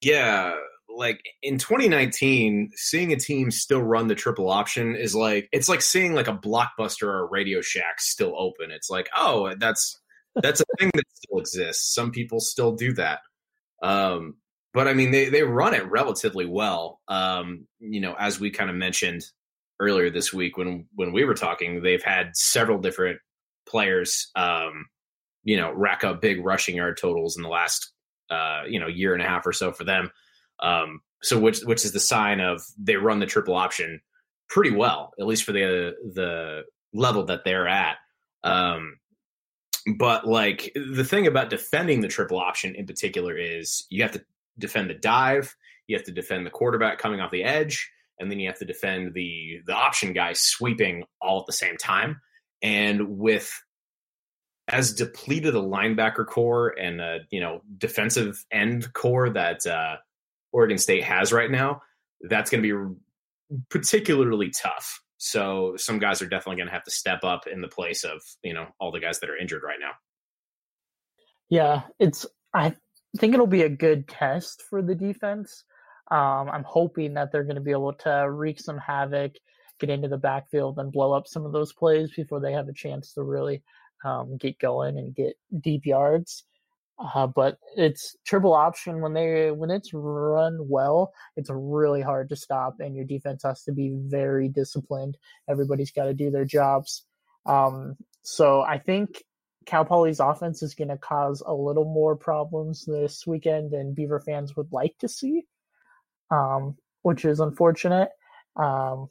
Yeah, 0.00 0.54
like 0.88 1.22
in 1.42 1.58
2019, 1.58 2.70
seeing 2.74 3.12
a 3.12 3.16
team 3.16 3.50
still 3.50 3.82
run 3.82 4.08
the 4.08 4.14
triple 4.14 4.50
option 4.50 4.94
is 4.94 5.14
like 5.14 5.48
it's 5.52 5.68
like 5.68 5.82
seeing 5.82 6.14
like 6.14 6.28
a 6.28 6.36
blockbuster 6.36 7.04
or 7.04 7.20
a 7.20 7.30
Radio 7.30 7.60
Shack 7.60 8.00
still 8.00 8.34
open. 8.38 8.70
It's 8.70 8.90
like, 8.90 9.08
oh, 9.16 9.54
that's 9.58 10.00
that's 10.42 10.60
a 10.60 10.64
thing 10.78 10.90
that 10.94 11.04
still 11.12 11.38
exists. 11.38 11.94
Some 11.94 12.10
people 12.10 12.40
still 12.40 12.72
do 12.72 12.92
that. 12.94 13.20
Um, 13.82 14.36
but 14.72 14.88
I 14.88 14.94
mean, 14.94 15.10
they 15.10 15.28
they 15.28 15.42
run 15.42 15.74
it 15.74 15.90
relatively 15.90 16.46
well. 16.46 17.00
Um, 17.08 17.66
you 17.78 18.00
know, 18.00 18.14
as 18.18 18.38
we 18.38 18.50
kind 18.50 18.70
of 18.70 18.76
mentioned 18.76 19.24
earlier 19.80 20.10
this 20.10 20.32
week 20.32 20.56
when 20.56 20.86
when 20.94 21.12
we 21.12 21.24
were 21.24 21.34
talking, 21.34 21.82
they've 21.82 22.02
had 22.02 22.36
several 22.36 22.78
different 22.78 23.18
players, 23.66 24.30
um, 24.36 24.86
you 25.46 25.56
know, 25.56 25.72
rack 25.72 26.02
up 26.02 26.20
big 26.20 26.44
rushing 26.44 26.76
yard 26.76 26.98
totals 27.00 27.36
in 27.36 27.42
the 27.42 27.48
last 27.48 27.92
uh, 28.30 28.62
you 28.68 28.80
know 28.80 28.88
year 28.88 29.14
and 29.14 29.22
a 29.22 29.26
half 29.26 29.46
or 29.46 29.52
so 29.52 29.72
for 29.72 29.84
them. 29.84 30.10
Um, 30.60 31.00
so 31.22 31.38
which 31.38 31.60
which 31.60 31.84
is 31.84 31.92
the 31.92 32.00
sign 32.00 32.40
of 32.40 32.62
they 32.76 32.96
run 32.96 33.20
the 33.20 33.26
triple 33.26 33.54
option 33.54 34.00
pretty 34.48 34.72
well, 34.72 35.12
at 35.20 35.26
least 35.26 35.44
for 35.44 35.52
the 35.52 35.94
the 36.14 36.64
level 36.92 37.24
that 37.26 37.44
they're 37.44 37.68
at. 37.68 37.96
Um, 38.42 38.98
but 39.96 40.26
like 40.26 40.72
the 40.74 41.04
thing 41.04 41.28
about 41.28 41.48
defending 41.48 42.00
the 42.00 42.08
triple 42.08 42.40
option 42.40 42.74
in 42.74 42.84
particular 42.84 43.36
is 43.38 43.86
you 43.88 44.02
have 44.02 44.12
to 44.12 44.24
defend 44.58 44.90
the 44.90 44.94
dive, 44.94 45.54
you 45.86 45.96
have 45.96 46.06
to 46.06 46.12
defend 46.12 46.44
the 46.44 46.50
quarterback 46.50 46.98
coming 46.98 47.20
off 47.20 47.30
the 47.30 47.44
edge, 47.44 47.88
and 48.18 48.32
then 48.32 48.40
you 48.40 48.48
have 48.48 48.58
to 48.58 48.64
defend 48.64 49.14
the 49.14 49.60
the 49.64 49.74
option 49.74 50.12
guy 50.12 50.32
sweeping 50.32 51.04
all 51.20 51.38
at 51.38 51.46
the 51.46 51.52
same 51.52 51.76
time. 51.76 52.20
And 52.62 53.18
with 53.18 53.52
as 54.68 54.92
depleted 54.92 55.54
a 55.54 55.60
linebacker 55.60 56.26
core 56.26 56.68
and 56.78 57.00
a 57.00 57.20
you 57.30 57.40
know 57.40 57.60
defensive 57.78 58.44
end 58.50 58.92
core 58.92 59.30
that 59.30 59.66
uh, 59.66 59.96
Oregon 60.52 60.78
State 60.78 61.04
has 61.04 61.32
right 61.32 61.50
now, 61.50 61.82
that's 62.22 62.50
going 62.50 62.62
to 62.62 62.88
be 62.88 62.94
particularly 63.70 64.50
tough. 64.50 65.00
So 65.18 65.76
some 65.76 65.98
guys 65.98 66.20
are 66.20 66.28
definitely 66.28 66.56
going 66.56 66.68
to 66.68 66.74
have 66.74 66.84
to 66.84 66.90
step 66.90 67.24
up 67.24 67.46
in 67.46 67.60
the 67.60 67.68
place 67.68 68.04
of 68.04 68.22
you 68.42 68.54
know 68.54 68.66
all 68.80 68.92
the 68.92 69.00
guys 69.00 69.20
that 69.20 69.30
are 69.30 69.36
injured 69.36 69.62
right 69.62 69.78
now. 69.80 69.92
Yeah, 71.48 71.82
it's 71.98 72.26
I 72.52 72.74
think 73.18 73.34
it'll 73.34 73.46
be 73.46 73.62
a 73.62 73.68
good 73.68 74.08
test 74.08 74.62
for 74.68 74.82
the 74.82 74.94
defense. 74.94 75.64
Um, 76.10 76.48
I'm 76.50 76.64
hoping 76.64 77.14
that 77.14 77.32
they're 77.32 77.44
going 77.44 77.56
to 77.56 77.60
be 77.60 77.72
able 77.72 77.92
to 77.92 78.30
wreak 78.30 78.60
some 78.60 78.78
havoc, 78.78 79.32
get 79.80 79.90
into 79.90 80.08
the 80.08 80.18
backfield, 80.18 80.78
and 80.78 80.92
blow 80.92 81.12
up 81.12 81.26
some 81.26 81.44
of 81.44 81.52
those 81.52 81.72
plays 81.72 82.12
before 82.12 82.40
they 82.40 82.52
have 82.52 82.68
a 82.68 82.72
chance 82.72 83.12
to 83.14 83.22
really 83.22 83.62
um, 84.06 84.36
get 84.36 84.58
going 84.58 84.96
and 84.98 85.14
get 85.14 85.36
deep 85.60 85.84
yards. 85.84 86.44
Uh, 86.98 87.26
but 87.26 87.58
it's 87.76 88.16
triple 88.24 88.54
option 88.54 89.02
when 89.02 89.12
they 89.12 89.50
when 89.50 89.70
it's 89.70 89.92
run 89.92 90.58
well, 90.66 91.12
it's 91.36 91.50
really 91.52 92.00
hard 92.00 92.30
to 92.30 92.36
stop, 92.36 92.76
and 92.78 92.96
your 92.96 93.04
defense 93.04 93.42
has 93.42 93.62
to 93.64 93.72
be 93.72 93.94
very 93.94 94.48
disciplined. 94.48 95.18
Everybody's 95.46 95.90
got 95.90 96.06
to 96.06 96.14
do 96.14 96.30
their 96.30 96.46
jobs. 96.46 97.04
Um, 97.44 97.96
so 98.22 98.62
I 98.62 98.78
think 98.78 99.22
Cal 99.66 99.84
Poly's 99.84 100.20
offense 100.20 100.62
is 100.62 100.74
going 100.74 100.88
to 100.88 100.96
cause 100.96 101.42
a 101.44 101.52
little 101.52 101.84
more 101.84 102.16
problems 102.16 102.86
this 102.86 103.26
weekend 103.26 103.72
than 103.72 103.92
Beaver 103.92 104.20
fans 104.20 104.56
would 104.56 104.72
like 104.72 104.96
to 105.00 105.08
see, 105.08 105.44
um, 106.30 106.76
which 107.02 107.26
is 107.26 107.40
unfortunate. 107.40 108.08
Um, 108.56 109.08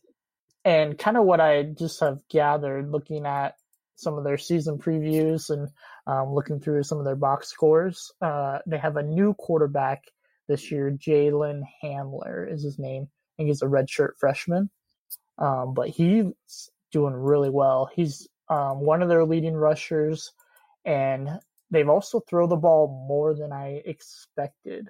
and 0.64 0.98
kind 0.98 1.18
of 1.18 1.26
what 1.26 1.40
I 1.40 1.62
just 1.64 2.00
have 2.00 2.18
gathered 2.32 2.90
looking 2.90 3.28
at 3.28 3.54
some 3.96 4.18
of 4.18 4.24
their 4.24 4.38
season 4.38 4.78
previews 4.78 5.50
and 5.50 5.70
um, 6.08 6.34
looking 6.34 6.60
through 6.60 6.84
some 6.84 7.00
of 7.00 7.06
their 7.06 7.16
box 7.16 7.50
scores. 7.50 8.12
Uh, 8.22 8.60
they 8.68 8.78
have 8.78 8.98
a 8.98 9.04
new 9.04 9.34
quarterback 9.34 10.04
this 10.48 10.72
year, 10.72 10.92
Jalen 10.92 11.64
Hamler 11.84 12.52
is 12.52 12.64
his 12.64 12.78
name. 12.78 13.04
I 13.04 13.32
think 13.38 13.48
he's 13.48 13.62
a 13.62 13.68
redshirt 13.68 14.18
freshman, 14.18 14.70
um, 15.38 15.74
but 15.74 15.90
he's 15.90 16.70
doing 16.92 17.14
really 17.14 17.50
well. 17.50 17.90
He's 17.94 18.28
um, 18.50 18.82
one 18.82 19.02
of 19.02 19.10
their 19.10 19.26
leading 19.26 19.56
rushers, 19.56 20.32
and 20.86 21.30
they've 21.72 21.90
also 21.90 22.20
throw 22.20 22.48
the 22.48 22.56
ball 22.56 23.06
more 23.08 23.34
than 23.34 23.52
I 23.52 23.82
expected. 23.86 24.90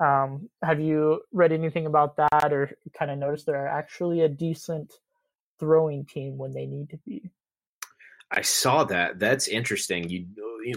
Um, 0.00 0.50
have 0.62 0.80
you 0.80 1.22
read 1.32 1.52
anything 1.52 1.86
about 1.86 2.16
that, 2.16 2.52
or 2.52 2.70
kind 2.96 3.10
of 3.10 3.18
noticed 3.18 3.46
they're 3.46 3.66
actually 3.66 4.20
a 4.20 4.28
decent 4.28 4.92
throwing 5.58 6.04
team 6.04 6.36
when 6.36 6.52
they 6.52 6.66
need 6.66 6.90
to 6.90 6.98
be? 6.98 7.30
I 8.34 8.42
saw 8.42 8.84
that. 8.84 9.18
That's 9.18 9.48
interesting. 9.48 10.08
You 10.10 10.26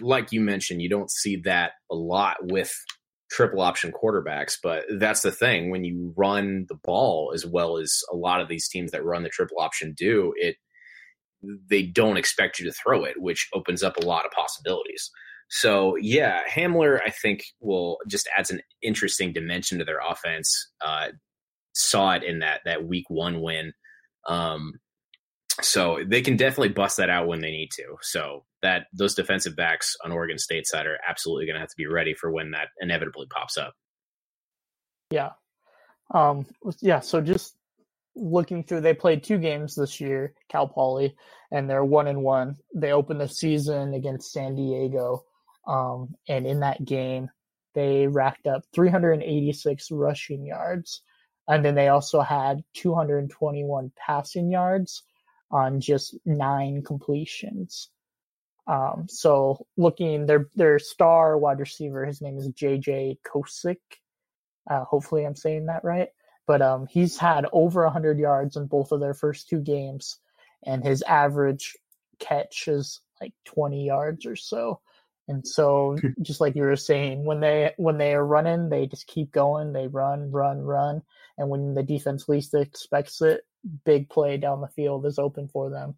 like 0.02 0.32
you 0.32 0.42
mentioned, 0.42 0.82
you 0.82 0.90
don't 0.90 1.12
see 1.12 1.38
that 1.46 1.72
a 1.90 1.96
lot 1.96 2.38
with 2.42 2.74
triple 3.32 3.62
option 3.62 3.92
quarterbacks, 3.92 4.58
but 4.62 4.86
that's 5.00 5.22
the 5.22 5.32
thing 5.32 5.70
when 5.70 5.84
you 5.84 6.14
run 6.16 6.66
the 6.70 6.78
ball 6.84 7.32
as 7.34 7.46
well 7.46 7.78
as 7.78 8.02
a 8.12 8.16
lot 8.16 8.42
of 8.42 8.48
these 8.48 8.68
teams 8.68 8.92
that 8.92 9.04
run 9.04 9.24
the 9.24 9.30
triple 9.30 9.60
option 9.60 9.94
do, 9.98 10.34
it 10.38 10.58
they 11.70 11.84
don't 11.84 12.18
expect 12.18 12.60
you 12.60 12.66
to 12.66 12.72
throw 12.72 13.04
it, 13.04 13.16
which 13.22 13.48
opens 13.54 13.84
up 13.84 13.98
a 13.98 14.06
lot 14.06 14.26
of 14.26 14.32
possibilities. 14.32 15.10
So 15.50 15.96
yeah, 16.00 16.42
Hamler 16.50 17.00
I 17.06 17.10
think 17.10 17.44
will 17.60 17.98
just 18.08 18.30
adds 18.38 18.52
an 18.52 18.62
interesting 18.82 19.34
dimension 19.34 19.80
to 19.80 19.86
their 19.86 20.00
offense. 20.00 20.72
Uh, 20.86 21.10
saw 21.74 22.14
it 22.14 22.24
in 22.24 22.40
that 22.40 22.62
that 22.66 22.86
week 22.86 23.06
one 23.10 23.42
win. 23.42 23.74
Um, 24.28 24.74
so 25.62 26.00
they 26.06 26.22
can 26.22 26.38
definitely 26.38 26.70
bust 26.70 26.98
that 26.98 27.10
out 27.10 27.28
when 27.28 27.42
they 27.42 27.52
need 27.52 27.72
to. 27.72 27.98
So 28.02 28.44
that 28.62 28.88
those 28.94 29.16
defensive 29.16 29.56
backs 29.56 29.96
on 30.04 30.12
Oregon 30.12 30.38
State 30.38 30.68
side 30.68 30.86
are 30.86 31.00
absolutely 31.08 31.46
going 31.46 31.56
to 31.56 31.60
have 31.60 31.70
to 31.70 31.78
be 31.78 31.88
ready 31.88 32.14
for 32.14 32.32
when 32.32 32.52
that 32.52 32.70
inevitably 32.80 33.28
pops 33.28 33.58
up. 33.58 33.74
Yeah. 35.10 35.32
Um, 36.14 36.46
yeah. 36.82 37.00
So 37.00 37.22
just 37.22 37.56
looking 38.16 38.64
through, 38.64 38.82
they 38.82 38.94
played 38.94 39.24
two 39.24 39.38
games 39.38 39.76
this 39.76 40.00
year, 40.00 40.34
Cal 40.50 40.68
Poly, 40.68 41.16
and 41.52 41.70
they're 41.70 41.86
one 41.86 42.08
and 42.08 42.22
one. 42.22 42.58
They 42.76 42.92
opened 42.92 43.22
the 43.22 43.28
season 43.28 43.94
against 43.94 44.32
San 44.32 44.56
Diego. 44.56 45.24
Um, 45.68 46.16
and 46.28 46.46
in 46.46 46.60
that 46.62 46.86
game, 46.86 47.30
they 47.74 48.08
racked 48.08 48.48
up 48.48 48.64
386 48.74 49.92
rushing 49.92 50.46
yards. 50.46 51.02
And 51.48 51.64
then 51.64 51.76
they 51.76 51.88
also 51.88 52.22
had 52.22 52.64
221 52.74 53.92
passing 53.98 54.52
yards 54.52 55.04
on 55.52 55.80
just 55.80 56.16
nine 56.26 56.82
completions. 56.84 57.90
Um, 58.68 59.06
so 59.08 59.66
looking 59.78 60.26
their 60.26 60.50
their 60.56 60.80
star 60.80 61.38
wide 61.38 61.60
receiver, 61.60 62.06
his 62.06 62.22
name 62.22 62.38
is 62.38 62.50
JJ 62.50 63.20
Koski. 63.26 63.78
Uh, 64.70 64.84
hopefully, 64.84 65.26
I'm 65.26 65.36
saying 65.36 65.68
that 65.68 65.84
right. 65.84 66.10
But 66.46 66.62
um, 66.62 66.88
he's 66.88 67.18
had 67.18 67.46
over 67.52 67.84
100 67.84 68.20
yards 68.20 68.56
in 68.56 68.68
both 68.68 68.92
of 68.92 69.00
their 69.00 69.14
first 69.14 69.50
two 69.50 69.60
games, 69.60 70.20
and 70.66 70.84
his 70.84 71.02
average 71.02 71.76
catch 72.20 72.68
is 72.68 73.02
like 73.22 73.34
20 73.46 73.86
yards 73.86 74.26
or 74.26 74.36
so. 74.36 74.82
And 75.30 75.46
so, 75.46 75.98
just 76.22 76.40
like 76.42 76.56
you 76.56 76.64
were 76.64 76.76
saying, 76.76 77.26
when 77.26 77.40
they 77.40 77.74
when 77.78 77.98
they 77.98 78.14
are 78.14 78.26
running, 78.26 78.70
they 78.70 78.88
just 78.88 79.08
keep 79.08 79.32
going. 79.32 79.74
They 79.74 79.88
run, 79.88 80.32
run, 80.32 80.62
run, 80.62 81.02
and 81.38 81.50
when 81.50 81.74
the 81.74 81.84
defense 81.84 82.30
least 82.30 82.54
expects 82.54 83.22
it, 83.22 83.42
big 83.86 84.10
play 84.10 84.38
down 84.38 84.62
the 84.62 84.68
field 84.68 85.06
is 85.06 85.20
open 85.20 85.48
for 85.48 85.70
them. 85.70 85.96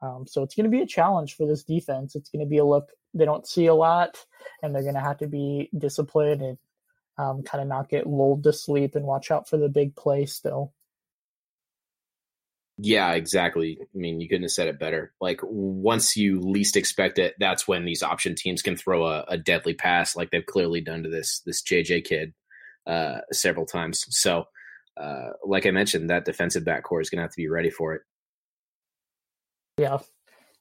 Um, 0.00 0.26
so 0.26 0.42
it's 0.42 0.54
going 0.54 0.64
to 0.64 0.70
be 0.70 0.82
a 0.82 0.86
challenge 0.86 1.36
for 1.36 1.46
this 1.46 1.62
defense. 1.62 2.16
It's 2.16 2.28
going 2.28 2.44
to 2.44 2.50
be 2.50 2.58
a 2.58 2.64
look 2.64 2.90
they 3.14 3.24
don't 3.24 3.46
see 3.46 3.66
a 3.66 3.74
lot, 3.74 4.16
and 4.62 4.74
they're 4.74 4.82
going 4.82 4.94
to 4.94 5.00
have 5.00 5.18
to 5.18 5.26
be 5.26 5.68
disciplined 5.76 6.42
and 6.42 6.58
um, 7.18 7.42
kind 7.42 7.60
of 7.60 7.68
not 7.68 7.88
get 7.88 8.06
lulled 8.06 8.44
to 8.44 8.52
sleep 8.52 8.94
and 8.94 9.04
watch 9.04 9.30
out 9.30 9.48
for 9.48 9.56
the 9.56 9.68
big 9.68 9.94
play 9.94 10.26
still. 10.26 10.72
Yeah, 12.78 13.12
exactly. 13.12 13.78
I 13.80 13.86
mean, 13.98 14.20
you 14.20 14.28
couldn't 14.28 14.44
have 14.44 14.50
said 14.50 14.66
it 14.66 14.78
better. 14.78 15.12
Like 15.20 15.40
once 15.42 16.16
you 16.16 16.40
least 16.40 16.76
expect 16.76 17.18
it, 17.18 17.34
that's 17.38 17.68
when 17.68 17.84
these 17.84 18.02
option 18.02 18.34
teams 18.34 18.62
can 18.62 18.76
throw 18.76 19.06
a, 19.06 19.24
a 19.28 19.38
deadly 19.38 19.74
pass, 19.74 20.16
like 20.16 20.30
they've 20.30 20.44
clearly 20.44 20.80
done 20.80 21.02
to 21.02 21.10
this 21.10 21.42
this 21.44 21.62
JJ 21.62 22.04
kid 22.04 22.32
uh, 22.86 23.20
several 23.30 23.66
times. 23.66 24.06
So 24.08 24.46
uh, 24.96 25.30
like 25.44 25.66
I 25.66 25.70
mentioned, 25.70 26.10
that 26.10 26.24
defensive 26.24 26.64
back 26.64 26.84
core 26.84 27.00
is 27.00 27.10
going 27.10 27.18
to 27.18 27.22
have 27.22 27.32
to 27.32 27.36
be 27.36 27.48
ready 27.48 27.70
for 27.70 27.94
it. 27.94 28.02
Yeah. 29.78 29.98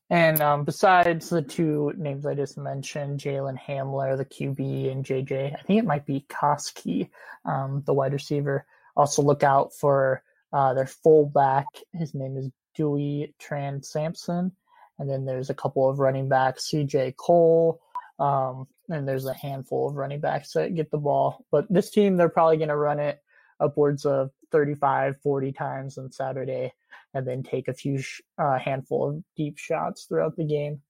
And 0.10 0.42
um, 0.42 0.66
besides 0.66 1.30
the 1.30 1.42
two 1.42 1.94
names 1.98 2.26
I 2.26 2.36
just 2.36 2.58
mentioned, 2.58 3.22
Jalen 3.22 3.58
Hamler, 3.58 4.18
the 4.18 4.26
QB, 4.26 4.92
and 4.92 5.06
JJ, 5.06 5.58
I 5.58 5.62
think 5.62 5.80
it 5.80 5.86
might 5.86 6.06
be 6.06 6.26
Koski, 6.30 7.10
um, 7.46 7.84
the 7.86 7.94
wide 7.94 8.14
receiver. 8.14 8.66
Also, 8.98 9.22
look 9.22 9.44
out 9.44 9.74
for 9.74 10.22
uh, 10.52 10.74
their 10.74 10.88
fullback. 10.88 11.68
His 11.94 12.14
name 12.14 12.36
is 12.36 12.50
Duy 12.76 13.34
Tran-Sampson. 13.42 14.52
And 15.00 15.10
then 15.10 15.26
there's 15.26 15.50
a 15.50 15.56
couple 15.56 15.90
of 15.90 16.00
running 16.00 16.28
backs, 16.28 16.70
CJ 16.70 17.16
Cole. 17.16 17.82
Um, 18.20 18.68
and 18.90 19.08
there's 19.08 19.26
a 19.26 19.34
handful 19.34 19.90
of 19.90 19.96
running 19.96 20.20
backs 20.20 20.52
that 20.54 20.76
get 20.76 20.92
the 20.92 20.98
ball. 20.98 21.46
But 21.52 21.72
this 21.72 21.90
team, 21.90 22.18
they're 22.18 22.28
probably 22.28 22.58
going 22.58 22.70
to 22.70 22.76
run 22.76 23.00
it 23.00 23.22
upwards 23.62 24.06
of 24.06 24.32
35, 24.52 25.18
40 25.22 25.52
times 25.52 25.98
on 25.98 26.12
Saturday, 26.12 26.74
and 27.14 27.28
then 27.28 27.44
take 27.44 27.68
a 27.68 27.74
few 27.74 28.00
sh- 28.00 28.22
uh, 28.38 28.58
handful 28.58 29.10
of 29.10 29.24
deep 29.36 29.58
shots 29.58 30.06
throughout 30.06 30.36
the 30.36 30.44
game. 30.44 30.82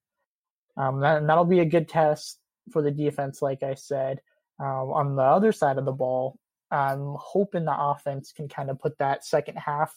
Um, 0.77 1.01
that, 1.01 1.25
that'll 1.27 1.45
be 1.45 1.59
a 1.59 1.65
good 1.65 1.89
test 1.89 2.39
for 2.71 2.81
the 2.81 2.91
defense, 2.91 3.41
like 3.41 3.63
I 3.63 3.75
said. 3.75 4.21
Um, 4.59 4.91
on 4.91 5.15
the 5.15 5.23
other 5.23 5.51
side 5.51 5.77
of 5.77 5.85
the 5.85 5.91
ball, 5.91 6.37
I'm 6.69 7.15
hoping 7.19 7.65
the 7.65 7.75
offense 7.77 8.31
can 8.31 8.47
kind 8.47 8.69
of 8.69 8.79
put 8.79 8.97
that 8.99 9.25
second 9.25 9.57
half 9.57 9.93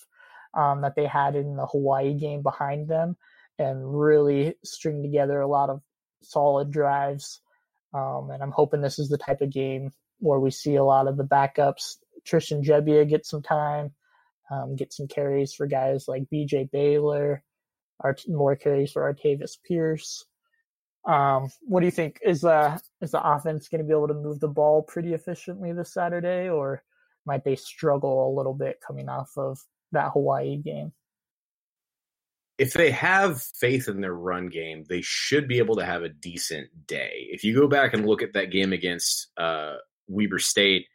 um, 0.55 0.83
that 0.83 0.97
they 0.97 1.07
had 1.07 1.37
in 1.37 1.57
the 1.57 1.67
Hawaii 1.67 2.15
game 2.15 2.43
behind 2.43 2.89
them 2.89 3.17
and 3.59 3.99
really 3.99 4.57
string 4.65 5.03
together 5.03 5.41
a 5.41 5.47
lot 5.47 5.71
of 5.71 5.81
solid 6.23 6.71
drives. 6.71 7.41
Um, 7.93 8.31
and 8.31 8.43
I'm 8.43 8.51
hoping 8.51 8.81
this 8.81 8.99
is 8.99 9.09
the 9.09 9.19
type 9.19 9.41
of 9.41 9.51
game 9.51 9.93
where 10.19 10.41
we 10.41 10.51
see 10.51 10.77
a 10.77 10.85
lot 10.85 11.07
of 11.07 11.17
the 11.17 11.25
backups. 11.25 11.97
Tristan 12.25 12.63
Gebbia 12.63 13.09
get 13.09 13.27
some 13.27 13.43
time, 13.43 13.93
um, 14.51 14.77
get 14.77 14.93
some 14.93 15.09
carries 15.09 15.55
for 15.55 15.67
guys 15.67 16.07
like 16.09 16.29
BJ 16.33 16.71
Baylor, 16.71 17.43
Art- 18.01 18.29
more 18.29 18.57
carries 18.57 18.93
for 18.93 19.13
Artavis 19.13 19.57
Pierce. 19.67 20.25
Um, 21.07 21.49
what 21.63 21.81
do 21.81 21.87
you 21.87 21.93
think? 21.93 22.19
Is 22.25 22.41
the 22.41 22.81
is 23.01 23.11
the 23.11 23.23
offense 23.23 23.69
going 23.69 23.81
to 23.81 23.87
be 23.87 23.93
able 23.93 24.09
to 24.09 24.15
move 24.15 24.41
the 24.41 24.49
ball 24.49 24.83
pretty 24.83 25.13
efficiently 25.13 25.73
this 25.73 25.93
Saturday, 25.93 26.49
or 26.49 26.83
might 27.27 27.45
they 27.45 27.57
struggle 27.57 28.29
a 28.29 28.37
little 28.37 28.55
bit 28.55 28.81
coming 28.87 29.09
off 29.09 29.31
of 29.37 29.59
that 29.93 30.13
Hawaii 30.13 30.57
game? 30.57 30.93
If 32.57 32.73
they 32.73 32.91
have 32.93 33.43
faith 33.43 33.89
in 33.89 34.01
their 34.01 34.15
run 34.15 34.47
game, 34.47 34.85
they 34.89 35.01
should 35.03 35.49
be 35.49 35.59
able 35.59 35.77
to 35.77 35.85
have 35.85 36.03
a 36.03 36.09
decent 36.09 36.87
day. 36.87 37.27
If 37.31 37.43
you 37.43 37.55
go 37.55 37.67
back 37.67 37.95
and 37.95 38.07
look 38.07 38.23
at 38.23 38.35
that 38.35 38.53
game 38.53 38.73
against 38.73 39.29
uh, 39.37 39.75
Weber 40.07 40.39
State, 40.39 40.87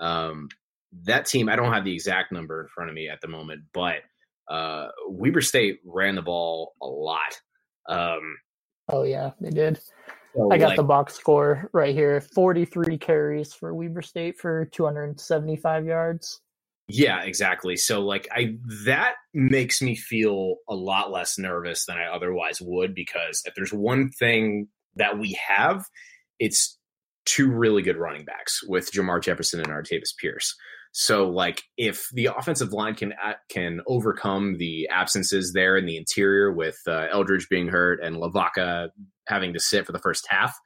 um, 0.00 0.48
that 1.04 1.26
team, 1.26 1.48
I 1.48 1.56
don't 1.56 1.72
have 1.72 1.84
the 1.84 1.94
exact 1.94 2.32
number 2.32 2.62
in 2.62 2.68
front 2.68 2.90
of 2.90 2.94
me 2.94 3.08
at 3.08 3.20
the 3.20 3.28
moment, 3.28 3.62
but 3.72 4.02
uh, 4.48 4.88
Weber 5.06 5.40
State 5.40 5.80
ran 5.84 6.16
the 6.16 6.22
ball 6.22 6.74
a 6.82 6.86
lot. 6.86 7.40
Um, 7.88 8.36
oh, 8.88 9.04
yeah, 9.04 9.30
they 9.40 9.50
did. 9.50 9.80
So 10.34 10.52
I 10.52 10.58
got 10.58 10.68
like, 10.68 10.76
the 10.76 10.84
box 10.84 11.14
score 11.14 11.68
right 11.72 11.94
here 11.94 12.20
43 12.20 12.98
carries 12.98 13.52
for 13.52 13.74
Weber 13.74 14.02
State 14.02 14.38
for 14.38 14.64
275 14.66 15.86
yards. 15.86 16.40
Yeah, 16.92 17.22
exactly. 17.22 17.76
So 17.76 18.00
like 18.00 18.28
I 18.32 18.56
that 18.84 19.14
makes 19.32 19.80
me 19.80 19.94
feel 19.94 20.56
a 20.68 20.74
lot 20.74 21.12
less 21.12 21.38
nervous 21.38 21.86
than 21.86 21.96
I 21.96 22.06
otherwise 22.06 22.60
would 22.60 22.94
because 22.94 23.42
if 23.44 23.54
there's 23.54 23.72
one 23.72 24.10
thing 24.10 24.68
that 24.96 25.18
we 25.18 25.38
have, 25.48 25.84
it's 26.40 26.78
two 27.26 27.48
really 27.50 27.82
good 27.82 27.96
running 27.96 28.24
backs 28.24 28.60
with 28.66 28.90
Jermar 28.90 29.22
Jefferson 29.22 29.60
and 29.60 29.68
Artavis 29.68 30.16
Pierce. 30.18 30.56
So 30.92 31.28
like 31.28 31.62
if 31.76 32.08
the 32.12 32.26
offensive 32.36 32.72
line 32.72 32.94
can 32.94 33.14
can 33.48 33.80
overcome 33.86 34.58
the 34.58 34.88
absences 34.88 35.52
there 35.52 35.76
in 35.76 35.86
the 35.86 35.96
interior 35.96 36.52
with 36.52 36.78
uh, 36.86 37.06
Eldridge 37.12 37.48
being 37.48 37.68
hurt 37.68 38.02
and 38.02 38.16
Lavaka 38.16 38.88
having 39.28 39.52
to 39.52 39.60
sit 39.60 39.86
for 39.86 39.92
the 39.92 40.00
first 40.00 40.26
half 40.28 40.56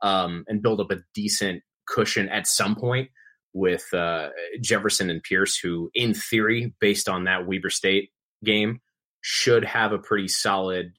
um, 0.00 0.44
and 0.46 0.62
build 0.62 0.80
up 0.80 0.92
a 0.92 1.00
decent 1.14 1.62
cushion 1.86 2.28
at 2.28 2.46
some 2.46 2.76
point 2.76 3.10
with 3.52 3.92
uh, 3.92 4.28
Jefferson 4.60 5.10
and 5.10 5.22
Pierce, 5.22 5.58
who 5.58 5.90
in 5.94 6.14
theory, 6.14 6.74
based 6.80 7.08
on 7.08 7.24
that 7.24 7.46
Weber 7.46 7.70
State 7.70 8.10
game, 8.44 8.80
should 9.20 9.64
have 9.64 9.92
a 9.92 9.98
pretty 9.98 10.28
solid 10.28 10.92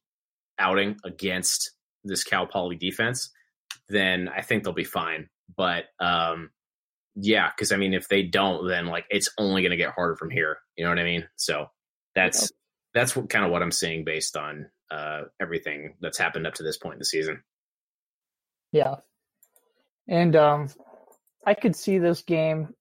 outing 0.59 0.97
against 1.03 1.71
this 2.03 2.23
Cal 2.23 2.45
Poly 2.45 2.75
defense, 2.75 3.31
then 3.89 4.29
I 4.29 4.41
think 4.41 4.63
they'll 4.63 4.73
be 4.73 4.83
fine. 4.83 5.29
But 5.55 5.85
um, 5.99 6.51
yeah, 7.15 7.49
because 7.55 7.71
I 7.71 7.77
mean, 7.77 7.93
if 7.93 8.07
they 8.07 8.23
don't, 8.23 8.67
then 8.67 8.87
like 8.87 9.05
it's 9.09 9.29
only 9.37 9.61
going 9.61 9.71
to 9.71 9.77
get 9.77 9.93
harder 9.93 10.15
from 10.15 10.29
here. 10.29 10.57
You 10.75 10.83
know 10.83 10.89
what 10.89 10.99
I 10.99 11.03
mean? 11.03 11.27
So 11.35 11.67
that's 12.15 12.51
that's 12.93 13.15
what, 13.15 13.29
kind 13.29 13.45
of 13.45 13.51
what 13.51 13.61
I'm 13.61 13.71
seeing 13.71 14.03
based 14.03 14.35
on 14.35 14.67
uh, 14.91 15.23
everything 15.39 15.95
that's 16.01 16.17
happened 16.17 16.47
up 16.47 16.55
to 16.55 16.63
this 16.63 16.77
point 16.77 16.93
in 16.93 16.99
the 16.99 17.05
season. 17.05 17.43
Yeah, 18.71 18.95
and 20.07 20.35
um, 20.35 20.69
I 21.45 21.53
could 21.53 21.75
see 21.75 21.99
this 21.99 22.23
game 22.23 22.73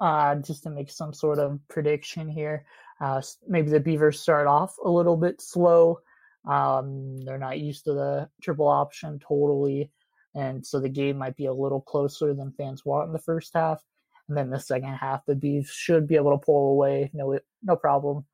uh, 0.00 0.36
just 0.36 0.64
to 0.64 0.70
make 0.70 0.90
some 0.90 1.12
sort 1.12 1.38
of 1.38 1.60
prediction 1.68 2.28
here. 2.28 2.64
Uh, 3.00 3.22
maybe 3.46 3.70
the 3.70 3.78
Beavers 3.78 4.20
start 4.20 4.48
off 4.48 4.74
a 4.84 4.90
little 4.90 5.16
bit 5.16 5.40
slow. 5.40 6.00
Um, 6.48 7.20
they're 7.20 7.38
not 7.38 7.60
used 7.60 7.84
to 7.84 7.92
the 7.92 8.28
triple 8.42 8.66
option 8.66 9.20
totally 9.20 9.92
and 10.34 10.64
so 10.66 10.80
the 10.80 10.88
game 10.88 11.18
might 11.18 11.36
be 11.36 11.46
a 11.46 11.52
little 11.52 11.80
closer 11.80 12.34
than 12.34 12.52
fans 12.52 12.84
want 12.84 13.06
in 13.06 13.12
the 13.12 13.18
first 13.18 13.52
half. 13.54 13.82
And 14.28 14.36
then 14.36 14.50
the 14.50 14.60
second 14.60 14.94
half, 14.94 15.24
the 15.24 15.34
Beavs 15.34 15.68
should 15.68 16.06
be 16.06 16.16
able 16.16 16.32
to 16.32 16.44
pull 16.44 16.72
away, 16.72 17.10
no 17.14 17.38
no 17.62 17.76
problem. 17.76 18.26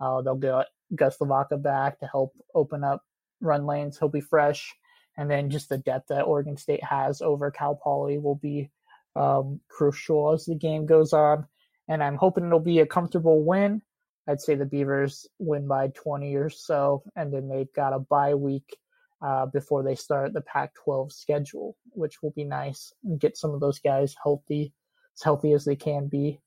Uh, 0.00 0.20
they'll 0.22 0.36
get 0.36 0.66
Gus 0.94 1.16
Lavaka 1.18 1.60
back 1.60 1.98
to 2.00 2.06
help 2.06 2.34
open 2.54 2.84
up 2.84 3.02
run 3.40 3.66
lanes. 3.66 3.98
He'll 3.98 4.08
be 4.08 4.20
fresh, 4.20 4.74
and 5.16 5.30
then 5.30 5.50
just 5.50 5.68
the 5.68 5.78
depth 5.78 6.08
that 6.08 6.22
Oregon 6.22 6.56
State 6.56 6.84
has 6.84 7.22
over 7.22 7.50
Cal 7.50 7.74
Poly 7.74 8.18
will 8.18 8.36
be 8.36 8.70
um, 9.16 9.60
crucial 9.68 10.32
as 10.32 10.44
the 10.44 10.54
game 10.54 10.86
goes 10.86 11.12
on. 11.12 11.46
And 11.88 12.02
I'm 12.02 12.16
hoping 12.16 12.46
it'll 12.46 12.60
be 12.60 12.80
a 12.80 12.86
comfortable 12.86 13.42
win. 13.42 13.80
I'd 14.28 14.42
say 14.42 14.54
the 14.54 14.66
Beavers 14.66 15.26
win 15.38 15.66
by 15.66 15.88
20 15.88 16.34
or 16.36 16.50
so, 16.50 17.02
and 17.16 17.32
then 17.32 17.48
they've 17.48 17.72
got 17.72 17.94
a 17.94 17.98
bye 17.98 18.34
week 18.34 18.76
uh, 19.20 19.46
before 19.46 19.82
they 19.82 19.94
start 19.94 20.32
the 20.32 20.40
Pac-12 20.40 21.12
schedule, 21.12 21.76
which 21.90 22.22
will 22.22 22.30
be 22.30 22.44
nice 22.44 22.92
and 23.04 23.20
get 23.20 23.36
some 23.36 23.52
of 23.52 23.60
those 23.60 23.78
guys 23.78 24.14
healthy, 24.22 24.72
as 25.16 25.22
healthy 25.22 25.52
as 25.52 25.64
they 25.64 25.76
can 25.76 26.08
be. 26.08 26.40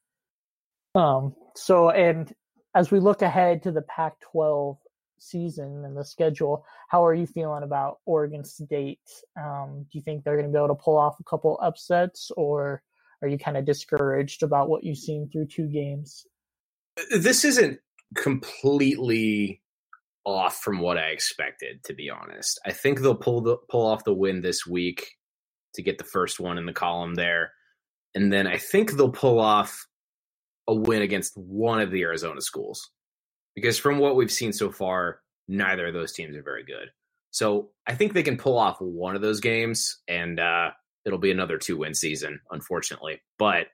Um, 0.95 1.35
so, 1.55 1.89
and 1.89 2.33
as 2.75 2.91
we 2.91 2.99
look 2.99 3.21
ahead 3.21 3.63
to 3.63 3.71
the 3.71 3.81
Pac-12 3.81 4.77
season 5.19 5.83
and 5.85 5.95
the 5.95 6.05
schedule, 6.05 6.65
how 6.89 7.05
are 7.05 7.13
you 7.13 7.27
feeling 7.27 7.63
about 7.63 7.99
Oregon 8.05 8.43
State? 8.43 8.99
Um, 9.39 9.85
do 9.91 9.97
you 9.97 10.01
think 10.01 10.23
they're 10.23 10.37
going 10.37 10.47
to 10.47 10.51
be 10.51 10.57
able 10.57 10.75
to 10.75 10.81
pull 10.81 10.97
off 10.97 11.19
a 11.19 11.23
couple 11.23 11.59
upsets, 11.61 12.31
or 12.37 12.81
are 13.21 13.27
you 13.27 13.37
kind 13.37 13.57
of 13.57 13.65
discouraged 13.65 14.43
about 14.43 14.69
what 14.69 14.83
you've 14.83 14.97
seen 14.97 15.29
through 15.29 15.47
two 15.47 15.67
games? 15.67 16.25
This 17.11 17.45
isn't 17.45 17.79
completely 18.15 19.60
off 20.25 20.57
from 20.57 20.79
what 20.79 20.97
I 20.97 21.07
expected, 21.07 21.83
to 21.85 21.93
be 21.93 22.09
honest. 22.09 22.59
I 22.65 22.71
think 22.71 22.99
they'll 22.99 23.15
pull 23.15 23.41
the 23.41 23.57
pull 23.69 23.85
off 23.85 24.03
the 24.03 24.13
win 24.13 24.41
this 24.41 24.65
week 24.65 25.11
to 25.75 25.81
get 25.81 25.97
the 25.97 26.03
first 26.03 26.39
one 26.39 26.57
in 26.57 26.65
the 26.65 26.73
column 26.73 27.15
there. 27.15 27.51
And 28.13 28.31
then 28.31 28.47
I 28.47 28.57
think 28.57 28.91
they'll 28.91 29.09
pull 29.09 29.39
off 29.39 29.87
a 30.67 30.75
win 30.75 31.01
against 31.01 31.37
one 31.37 31.79
of 31.79 31.91
the 31.91 32.01
Arizona 32.03 32.41
schools. 32.41 32.89
Because 33.55 33.77
from 33.77 33.99
what 33.99 34.15
we've 34.15 34.31
seen 34.31 34.53
so 34.53 34.71
far, 34.71 35.19
neither 35.47 35.87
of 35.87 35.93
those 35.93 36.13
teams 36.13 36.35
are 36.35 36.43
very 36.43 36.63
good. 36.63 36.89
So 37.31 37.69
I 37.87 37.95
think 37.95 38.13
they 38.13 38.23
can 38.23 38.37
pull 38.37 38.57
off 38.57 38.79
one 38.79 39.15
of 39.15 39.21
those 39.21 39.39
games 39.39 40.01
and 40.07 40.39
uh, 40.39 40.71
it'll 41.05 41.19
be 41.19 41.31
another 41.31 41.57
two 41.57 41.77
win 41.77 41.93
season, 41.93 42.39
unfortunately. 42.51 43.21
But 43.39 43.67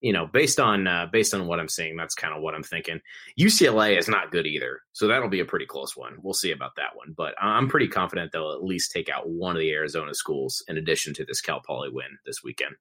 you 0.00 0.12
know, 0.12 0.26
based 0.26 0.60
on 0.60 0.86
uh, 0.86 1.06
based 1.10 1.34
on 1.34 1.46
what 1.46 1.58
I'm 1.58 1.68
seeing, 1.68 1.96
that's 1.96 2.14
kind 2.14 2.34
of 2.34 2.42
what 2.42 2.54
I'm 2.54 2.62
thinking. 2.62 3.00
UCLA 3.38 3.98
is 3.98 4.08
not 4.08 4.30
good 4.30 4.46
either, 4.46 4.80
so 4.92 5.08
that'll 5.08 5.28
be 5.28 5.40
a 5.40 5.44
pretty 5.44 5.66
close 5.66 5.96
one. 5.96 6.16
We'll 6.22 6.34
see 6.34 6.52
about 6.52 6.76
that 6.76 6.94
one, 6.94 7.14
but 7.16 7.34
I'm 7.40 7.68
pretty 7.68 7.88
confident 7.88 8.30
they'll 8.30 8.52
at 8.52 8.64
least 8.64 8.92
take 8.92 9.08
out 9.08 9.28
one 9.28 9.56
of 9.56 9.60
the 9.60 9.72
Arizona 9.72 10.14
schools 10.14 10.62
in 10.68 10.76
addition 10.76 11.14
to 11.14 11.24
this 11.24 11.40
Cal 11.40 11.60
Poly 11.66 11.90
win 11.90 12.18
this 12.24 12.42
weekend. 12.44 12.76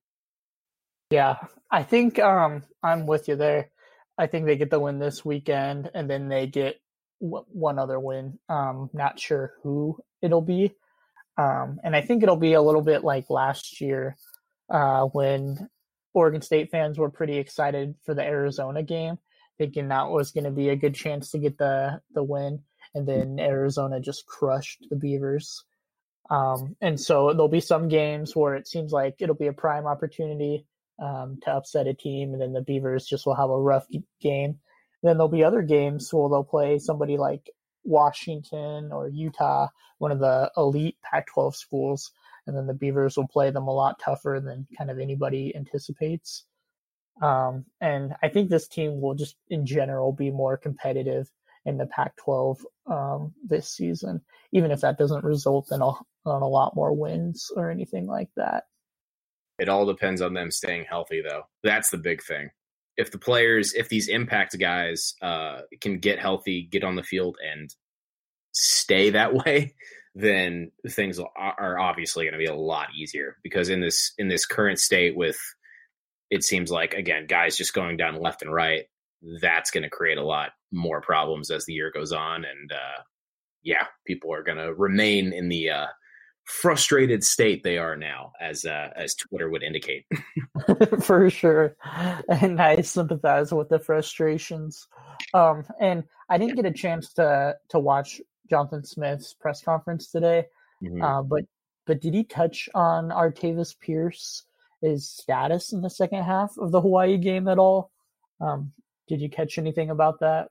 Yeah, 1.09 1.37
I 1.71 1.83
think 1.83 2.19
um, 2.19 2.63
I'm 2.83 3.07
with 3.07 3.27
you 3.27 3.35
there. 3.35 3.71
I 4.17 4.27
think 4.27 4.45
they 4.45 4.57
get 4.57 4.69
the 4.69 4.79
win 4.79 4.99
this 4.99 5.25
weekend, 5.25 5.89
and 5.95 6.09
then 6.09 6.27
they 6.27 6.45
get 6.47 6.79
w- 7.21 7.45
one 7.47 7.79
other 7.79 7.99
win. 7.99 8.37
Um, 8.49 8.89
not 8.93 9.19
sure 9.19 9.53
who 9.63 9.97
it'll 10.21 10.41
be, 10.41 10.75
um, 11.37 11.79
and 11.83 11.95
I 11.95 12.01
think 12.01 12.21
it'll 12.21 12.35
be 12.35 12.53
a 12.53 12.61
little 12.61 12.81
bit 12.81 13.03
like 13.03 13.29
last 13.31 13.81
year 13.81 14.17
uh, 14.69 15.05
when 15.05 15.67
Oregon 16.13 16.41
State 16.41 16.71
fans 16.71 16.97
were 16.97 17.09
pretty 17.09 17.37
excited 17.37 17.95
for 18.05 18.13
the 18.13 18.23
Arizona 18.23 18.83
game, 18.83 19.17
thinking 19.57 19.89
that 19.89 20.09
was 20.09 20.31
going 20.31 20.45
to 20.45 20.51
be 20.51 20.69
a 20.69 20.75
good 20.75 20.95
chance 20.95 21.31
to 21.31 21.37
get 21.37 21.57
the 21.57 22.01
the 22.13 22.23
win, 22.23 22.61
and 22.95 23.07
then 23.07 23.39
Arizona 23.39 23.99
just 23.99 24.25
crushed 24.25 24.85
the 24.89 24.95
Beavers. 24.95 25.63
Um, 26.29 26.75
and 26.81 26.99
so 26.99 27.31
there'll 27.31 27.47
be 27.47 27.61
some 27.61 27.87
games 27.87 28.35
where 28.35 28.55
it 28.55 28.67
seems 28.67 28.91
like 28.91 29.15
it'll 29.19 29.35
be 29.35 29.47
a 29.47 29.53
prime 29.53 29.85
opportunity 29.85 30.65
um, 30.99 31.39
to 31.43 31.51
upset 31.51 31.87
a 31.87 31.93
team, 31.93 32.33
and 32.33 32.41
then 32.41 32.53
the 32.53 32.61
Beavers 32.61 33.05
just 33.05 33.25
will 33.25 33.35
have 33.35 33.49
a 33.49 33.59
rough 33.59 33.87
game. 34.21 34.59
And 35.01 35.09
then 35.09 35.17
there'll 35.17 35.29
be 35.29 35.43
other 35.43 35.61
games 35.61 36.11
where 36.11 36.29
they'll 36.29 36.43
play 36.43 36.79
somebody 36.79 37.17
like 37.17 37.49
Washington 37.83 38.91
or 38.91 39.07
Utah, 39.07 39.67
one 39.99 40.11
of 40.11 40.19
the 40.19 40.51
elite 40.57 40.97
Pac-12 41.03 41.55
schools, 41.55 42.11
and 42.47 42.57
then 42.57 42.67
the 42.67 42.73
Beavers 42.73 43.17
will 43.17 43.27
play 43.27 43.51
them 43.51 43.67
a 43.67 43.73
lot 43.73 43.99
tougher 43.99 44.41
than 44.43 44.67
kind 44.77 44.89
of 44.89 44.99
anybody 44.99 45.53
anticipates. 45.55 46.45
Um, 47.21 47.65
and 47.81 48.13
I 48.21 48.29
think 48.29 48.49
this 48.49 48.67
team 48.67 49.01
will 49.01 49.15
just 49.15 49.35
in 49.49 49.65
general 49.65 50.11
be 50.11 50.31
more 50.31 50.57
competitive 50.57 51.29
in 51.65 51.77
the 51.77 51.87
Pac-12 51.87 52.57
um, 52.89 53.33
this 53.45 53.69
season, 53.69 54.21
even 54.51 54.71
if 54.71 54.81
that 54.81 54.97
doesn't 54.97 55.23
result 55.23 55.71
in 55.71 55.81
a, 55.81 55.87
on 56.25 56.41
a 56.41 56.47
lot 56.47 56.75
more 56.75 56.93
wins 56.93 57.51
or 57.55 57.69
anything 57.69 58.07
like 58.07 58.29
that. 58.37 58.63
It 59.59 59.69
all 59.69 59.85
depends 59.85 60.21
on 60.21 60.33
them 60.33 60.51
staying 60.51 60.85
healthy, 60.87 61.21
though. 61.27 61.43
That's 61.63 61.89
the 61.89 61.97
big 61.97 62.23
thing. 62.23 62.51
If 62.95 63.11
the 63.11 63.17
players, 63.17 63.73
if 63.73 63.89
these 63.89 64.07
impact 64.07 64.57
guys 64.59 65.15
uh, 65.21 65.61
can 65.81 65.99
get 65.99 66.19
healthy, 66.19 66.67
get 66.71 66.83
on 66.83 66.95
the 66.95 67.03
field, 67.03 67.37
and 67.45 67.73
stay 68.53 69.09
that 69.11 69.33
way, 69.45 69.75
then 70.19 70.71
things 70.89 71.19
are 71.19 71.79
obviously 71.79 72.25
going 72.25 72.33
to 72.33 72.39
be 72.39 72.45
a 72.45 72.55
lot 72.55 72.87
easier 72.95 73.37
because 73.43 73.69
in 73.69 73.81
this 73.81 74.13
in 74.17 74.27
this 74.27 74.45
current 74.45 74.79
state 74.79 75.15
with 75.15 75.37
it 76.29 76.43
seems 76.43 76.71
like 76.71 76.93
again 76.93 77.27
guys 77.27 77.57
just 77.57 77.73
going 77.73 77.97
down 77.97 78.21
left 78.21 78.41
and 78.41 78.53
right 78.53 78.85
that's 79.41 79.71
going 79.71 79.83
to 79.83 79.89
create 79.89 80.17
a 80.17 80.25
lot 80.25 80.51
more 80.71 81.01
problems 81.01 81.51
as 81.51 81.65
the 81.65 81.73
year 81.73 81.91
goes 81.93 82.11
on 82.11 82.45
and 82.45 82.71
uh, 82.71 83.01
yeah 83.63 83.85
people 84.05 84.33
are 84.33 84.43
going 84.43 84.57
to 84.57 84.73
remain 84.73 85.33
in 85.33 85.49
the 85.49 85.69
uh, 85.69 85.87
frustrated 86.47 87.23
state 87.23 87.63
they 87.63 87.77
are 87.77 87.95
now, 87.95 88.31
as 88.41 88.65
uh, 88.65 88.89
as 88.95 89.13
Twitter 89.15 89.49
would 89.49 89.63
indicate. 89.63 90.05
For 91.01 91.29
sure, 91.29 91.75
and 92.29 92.59
I 92.59 92.81
sympathize 92.81 93.53
with 93.53 93.69
the 93.69 93.79
frustrations. 93.79 94.87
Um, 95.33 95.65
and 95.79 96.03
I 96.29 96.37
didn't 96.37 96.55
get 96.55 96.65
a 96.65 96.71
chance 96.71 97.13
to 97.13 97.55
to 97.69 97.79
watch 97.79 98.21
Jonathan 98.49 98.83
Smith's 98.83 99.33
press 99.33 99.61
conference 99.61 100.11
today, 100.11 100.45
mm-hmm. 100.83 101.01
uh, 101.01 101.21
but 101.23 101.43
but 101.85 102.01
did 102.01 102.13
he 102.13 102.23
touch 102.23 102.69
on 102.75 103.09
Artavis 103.09 103.79
Pierce, 103.79 104.43
his 104.81 105.09
status 105.09 105.71
in 105.71 105.81
the 105.81 105.89
second 105.89 106.23
half 106.23 106.57
of 106.57 106.71
the 106.71 106.81
Hawaii 106.81 107.17
game 107.17 107.47
at 107.47 107.57
all? 107.57 107.91
Um, 108.41 108.73
did 109.07 109.21
you 109.21 109.29
catch 109.29 109.57
anything 109.57 109.89
about 109.89 110.19
that? 110.19 110.49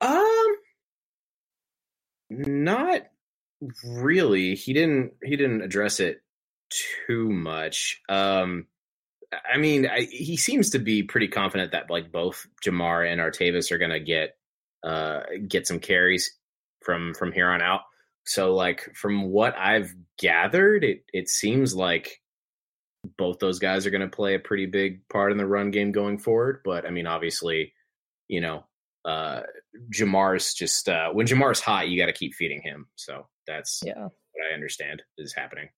Um, 0.00 0.56
not 2.30 3.02
really. 3.84 4.54
He 4.54 4.72
didn't. 4.72 5.14
He 5.22 5.36
didn't 5.36 5.62
address 5.62 6.00
it 6.00 6.22
too 7.06 7.30
much. 7.30 8.02
Um, 8.08 8.66
I 9.32 9.56
mean, 9.58 9.86
I, 9.86 10.02
he 10.02 10.36
seems 10.36 10.70
to 10.70 10.78
be 10.78 11.02
pretty 11.02 11.28
confident 11.28 11.72
that 11.72 11.90
like 11.90 12.12
both 12.12 12.46
Jermar 12.64 13.10
and 13.10 13.20
Artavis 13.20 13.72
are 13.72 13.78
going 13.78 13.90
to 13.90 14.00
get 14.00 14.36
uh 14.82 15.20
get 15.48 15.66
some 15.66 15.80
carries 15.80 16.36
from 16.86 17.12
from 17.12 17.32
here 17.32 17.50
on 17.50 17.60
out. 17.60 17.82
So 18.24 18.54
like 18.54 18.88
from 18.94 19.24
what 19.24 19.54
I've 19.58 19.94
gathered, 20.18 20.84
it 20.84 21.04
it 21.12 21.28
seems 21.28 21.74
like 21.74 22.22
both 23.18 23.38
those 23.40 23.58
guys 23.58 23.86
are 23.86 23.90
going 23.90 24.08
to 24.08 24.16
play 24.16 24.34
a 24.34 24.40
pretty 24.40 24.66
big 24.66 25.06
part 25.08 25.32
in 25.32 25.38
the 25.38 25.46
run 25.46 25.70
game 25.70 25.92
going 25.92 26.18
forward. 26.18 26.60
But 26.64 26.86
I 26.86 26.90
mean, 26.90 27.06
obviously, 27.06 27.74
you 28.28 28.40
know, 28.40 28.64
uh, 29.04 29.42
Jermar's 29.92 30.54
just 30.54 30.88
uh, 30.88 31.10
when 31.10 31.26
Jermar's 31.26 31.60
hot, 31.60 31.88
you 31.88 32.00
got 32.00 32.06
to 32.06 32.12
keep 32.12 32.34
feeding 32.34 32.62
him. 32.62 32.86
So 32.96 33.26
that's 33.46 33.82
yeah. 33.84 34.02
what 34.02 34.46
I 34.50 34.54
understand 34.54 35.02
is 35.18 35.34
happening. 35.34 35.68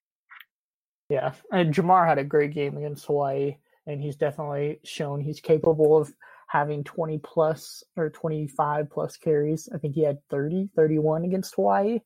Yeah, 1.10 1.32
and 1.50 1.72
Jermar 1.72 2.06
had 2.06 2.18
a 2.18 2.24
great 2.24 2.52
game 2.52 2.76
against 2.76 3.06
Hawaii, 3.06 3.56
and 3.86 4.00
he's 4.00 4.16
definitely 4.16 4.80
shown 4.84 5.20
he's 5.22 5.40
capable 5.40 5.96
of 5.96 6.12
having 6.48 6.82
20 6.82 7.18
plus 7.18 7.84
or 7.96 8.10
25 8.10 8.90
plus 8.90 9.16
carries. 9.16 9.68
I 9.72 9.78
think 9.78 9.94
he 9.94 10.02
had 10.02 10.18
30, 10.30 10.70
31 10.74 11.24
against 11.24 11.54
Hawaii. 11.54 12.00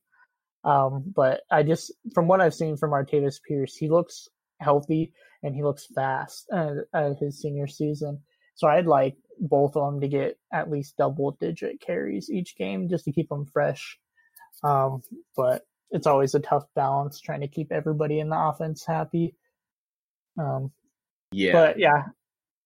Um, 0.64 1.04
but 1.14 1.42
I 1.50 1.62
just, 1.62 1.92
from 2.14 2.28
what 2.28 2.40
I've 2.40 2.54
seen 2.54 2.76
from 2.76 2.90
Artavis 2.90 3.40
Pierce, 3.46 3.76
he 3.76 3.88
looks 3.88 4.28
healthy 4.60 5.12
and 5.42 5.54
he 5.54 5.62
looks 5.62 5.86
fast 5.94 6.48
at, 6.52 6.72
at 6.92 7.18
his 7.18 7.40
senior 7.40 7.66
season. 7.66 8.20
So 8.54 8.68
I'd 8.68 8.86
like 8.86 9.16
both 9.40 9.76
of 9.76 9.92
them 9.92 10.00
to 10.00 10.08
get 10.08 10.38
at 10.52 10.70
least 10.70 10.96
double 10.96 11.36
digit 11.40 11.80
carries 11.80 12.30
each 12.30 12.56
game 12.56 12.88
just 12.88 13.04
to 13.04 13.12
keep 13.12 13.28
them 13.28 13.46
fresh. 13.46 13.98
Um, 14.64 15.02
but 15.36 15.62
it's 15.90 16.06
always 16.06 16.34
a 16.34 16.40
tough 16.40 16.64
balance 16.74 17.20
trying 17.20 17.40
to 17.40 17.48
keep 17.48 17.70
everybody 17.70 18.18
in 18.18 18.28
the 18.28 18.38
offense 18.38 18.84
happy. 18.84 19.36
Um, 20.38 20.72
yeah. 21.30 21.52
But 21.52 21.78
yeah, 21.78 22.02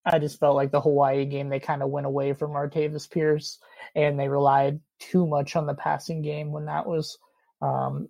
I 0.07 0.21
just 0.21 0.39
felt 0.39 0.55
like 0.55 0.71
the 0.71 0.81
Hawaii 0.81 1.25
game, 1.25 1.49
they 1.49 1.59
kind 1.59 1.83
of 1.83 1.91
went 1.91 2.07
away 2.07 2.33
from 2.33 2.53
Artavis 2.53 3.11
Pierce 3.11 3.59
and 3.95 4.19
they 4.19 4.29
relied 4.29 4.81
too 5.01 5.27
much 5.27 5.57
on 5.57 5.67
the 5.67 5.75
passing 5.75 6.23
game 6.23 6.53
when 6.53 6.67
that 6.67 6.87
was 6.87 7.19
um, 7.61 8.09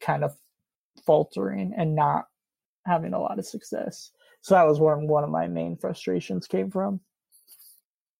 kind 0.00 0.24
of 0.24 0.36
faltering 1.06 1.72
and 1.76 1.94
not 1.94 2.24
having 2.84 3.14
a 3.14 3.20
lot 3.20 3.38
of 3.38 3.46
success. 3.46 4.10
So 4.40 4.54
that 4.54 4.66
was 4.66 4.80
where 4.80 4.96
one 4.96 5.24
of 5.24 5.30
my 5.30 5.46
main 5.46 5.76
frustrations 5.76 6.48
came 6.48 6.70
from. 6.70 7.00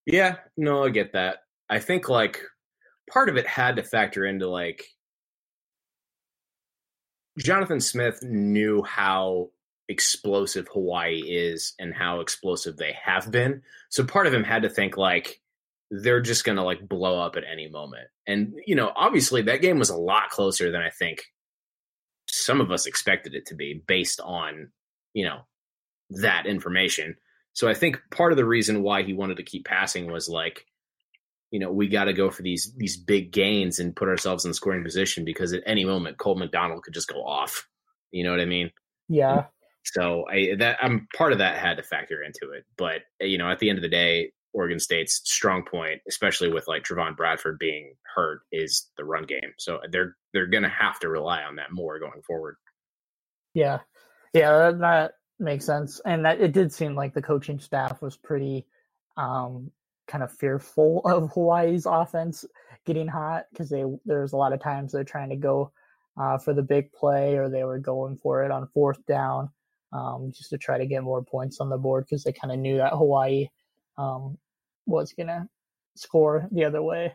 Yeah, 0.06 0.36
no, 0.56 0.84
I 0.84 0.90
get 0.90 1.12
that. 1.14 1.38
I 1.68 1.80
think 1.80 2.08
like 2.08 2.40
part 3.10 3.28
of 3.28 3.36
it 3.36 3.46
had 3.46 3.76
to 3.76 3.82
factor 3.82 4.24
into 4.24 4.48
like 4.48 4.84
Jonathan 7.38 7.80
Smith 7.80 8.22
knew 8.22 8.82
how 8.82 9.50
explosive 9.88 10.68
Hawaii 10.72 11.22
is 11.26 11.74
and 11.78 11.94
how 11.94 12.20
explosive 12.20 12.76
they 12.76 12.96
have 13.02 13.30
been. 13.30 13.62
So 13.90 14.04
part 14.04 14.26
of 14.26 14.34
him 14.34 14.44
had 14.44 14.62
to 14.62 14.68
think 14.68 14.96
like 14.96 15.40
they're 15.90 16.20
just 16.20 16.44
going 16.44 16.56
to 16.56 16.64
like 16.64 16.88
blow 16.88 17.20
up 17.20 17.36
at 17.36 17.44
any 17.50 17.68
moment. 17.68 18.08
And 18.26 18.54
you 18.66 18.74
know, 18.74 18.92
obviously 18.94 19.42
that 19.42 19.62
game 19.62 19.78
was 19.78 19.90
a 19.90 19.96
lot 19.96 20.30
closer 20.30 20.70
than 20.70 20.80
I 20.80 20.90
think 20.90 21.24
some 22.28 22.60
of 22.60 22.70
us 22.70 22.86
expected 22.86 23.34
it 23.34 23.46
to 23.46 23.54
be 23.54 23.82
based 23.86 24.20
on, 24.20 24.72
you 25.14 25.24
know, 25.24 25.40
that 26.10 26.46
information. 26.46 27.16
So 27.52 27.68
I 27.68 27.74
think 27.74 28.00
part 28.10 28.32
of 28.32 28.36
the 28.36 28.44
reason 28.44 28.82
why 28.82 29.02
he 29.02 29.14
wanted 29.14 29.36
to 29.38 29.42
keep 29.44 29.64
passing 29.64 30.10
was 30.10 30.28
like 30.28 30.66
you 31.50 31.60
know, 31.60 31.70
we 31.70 31.88
got 31.88 32.04
to 32.04 32.12
go 32.12 32.30
for 32.30 32.42
these 32.42 32.72
these 32.76 32.96
big 32.96 33.30
gains 33.30 33.78
and 33.78 33.94
put 33.94 34.08
ourselves 34.08 34.44
in 34.44 34.52
scoring 34.52 34.84
position 34.84 35.24
because 35.24 35.52
at 35.52 35.62
any 35.64 35.84
moment 35.84 36.18
Cole 36.18 36.34
McDonald 36.34 36.82
could 36.82 36.94
just 36.94 37.08
go 37.08 37.24
off. 37.24 37.68
You 38.10 38.24
know 38.24 38.30
what 38.30 38.40
I 38.40 38.46
mean? 38.46 38.70
Yeah. 39.08 39.44
So 39.92 40.24
I 40.28 40.54
that 40.58 40.78
I'm 40.82 41.06
part 41.16 41.32
of 41.32 41.38
that 41.38 41.58
had 41.58 41.76
to 41.76 41.82
factor 41.82 42.22
into 42.22 42.52
it, 42.52 42.64
but 42.76 43.02
you 43.20 43.38
know, 43.38 43.50
at 43.50 43.58
the 43.60 43.70
end 43.70 43.78
of 43.78 43.82
the 43.82 43.88
day, 43.88 44.32
Oregon 44.52 44.80
State's 44.80 45.20
strong 45.24 45.64
point, 45.64 46.00
especially 46.08 46.50
with 46.52 46.66
like 46.66 46.82
Trevon 46.82 47.16
Bradford 47.16 47.58
being 47.58 47.94
hurt, 48.14 48.40
is 48.50 48.90
the 48.96 49.04
run 49.04 49.24
game. 49.24 49.52
So 49.58 49.80
they're 49.90 50.16
they're 50.32 50.46
gonna 50.46 50.68
have 50.68 50.98
to 51.00 51.08
rely 51.08 51.42
on 51.42 51.56
that 51.56 51.72
more 51.72 51.98
going 51.98 52.22
forward. 52.26 52.56
Yeah, 53.54 53.80
yeah, 54.32 54.52
that, 54.52 54.80
that 54.80 55.12
makes 55.38 55.64
sense, 55.64 56.00
and 56.04 56.24
that 56.24 56.40
it 56.40 56.52
did 56.52 56.72
seem 56.72 56.94
like 56.94 57.14
the 57.14 57.22
coaching 57.22 57.60
staff 57.60 58.02
was 58.02 58.16
pretty 58.16 58.66
um, 59.16 59.70
kind 60.08 60.24
of 60.24 60.32
fearful 60.32 61.00
of 61.04 61.30
Hawaii's 61.32 61.86
offense 61.86 62.44
getting 62.86 63.08
hot 63.08 63.44
because 63.52 63.68
they 63.68 63.84
there's 64.04 64.32
a 64.32 64.36
lot 64.36 64.52
of 64.52 64.60
times 64.60 64.92
they're 64.92 65.04
trying 65.04 65.30
to 65.30 65.36
go 65.36 65.70
uh, 66.20 66.38
for 66.38 66.54
the 66.54 66.62
big 66.62 66.92
play 66.92 67.36
or 67.36 67.48
they 67.48 67.64
were 67.64 67.78
going 67.78 68.16
for 68.16 68.44
it 68.44 68.50
on 68.50 68.68
fourth 68.72 69.04
down 69.06 69.50
um, 69.92 70.32
just 70.34 70.50
to 70.50 70.58
try 70.58 70.78
to 70.78 70.86
get 70.86 71.02
more 71.02 71.22
points 71.22 71.60
on 71.60 71.68
the 71.68 71.78
board 71.78 72.04
because 72.04 72.24
they 72.24 72.32
kind 72.32 72.52
of 72.52 72.58
knew 72.58 72.78
that 72.78 72.92
Hawaii 72.92 73.48
um, 73.98 74.38
was 74.86 75.12
gonna 75.12 75.48
score 75.94 76.48
the 76.50 76.64
other 76.64 76.82
way. 76.82 77.14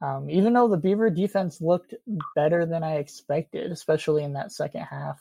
Um, 0.00 0.28
even 0.28 0.52
though 0.52 0.68
the 0.68 0.76
Beaver 0.76 1.10
defense 1.10 1.60
looked 1.60 1.94
better 2.34 2.66
than 2.66 2.82
I 2.82 2.96
expected, 2.96 3.70
especially 3.70 4.24
in 4.24 4.32
that 4.32 4.50
second 4.50 4.82
half. 4.82 5.20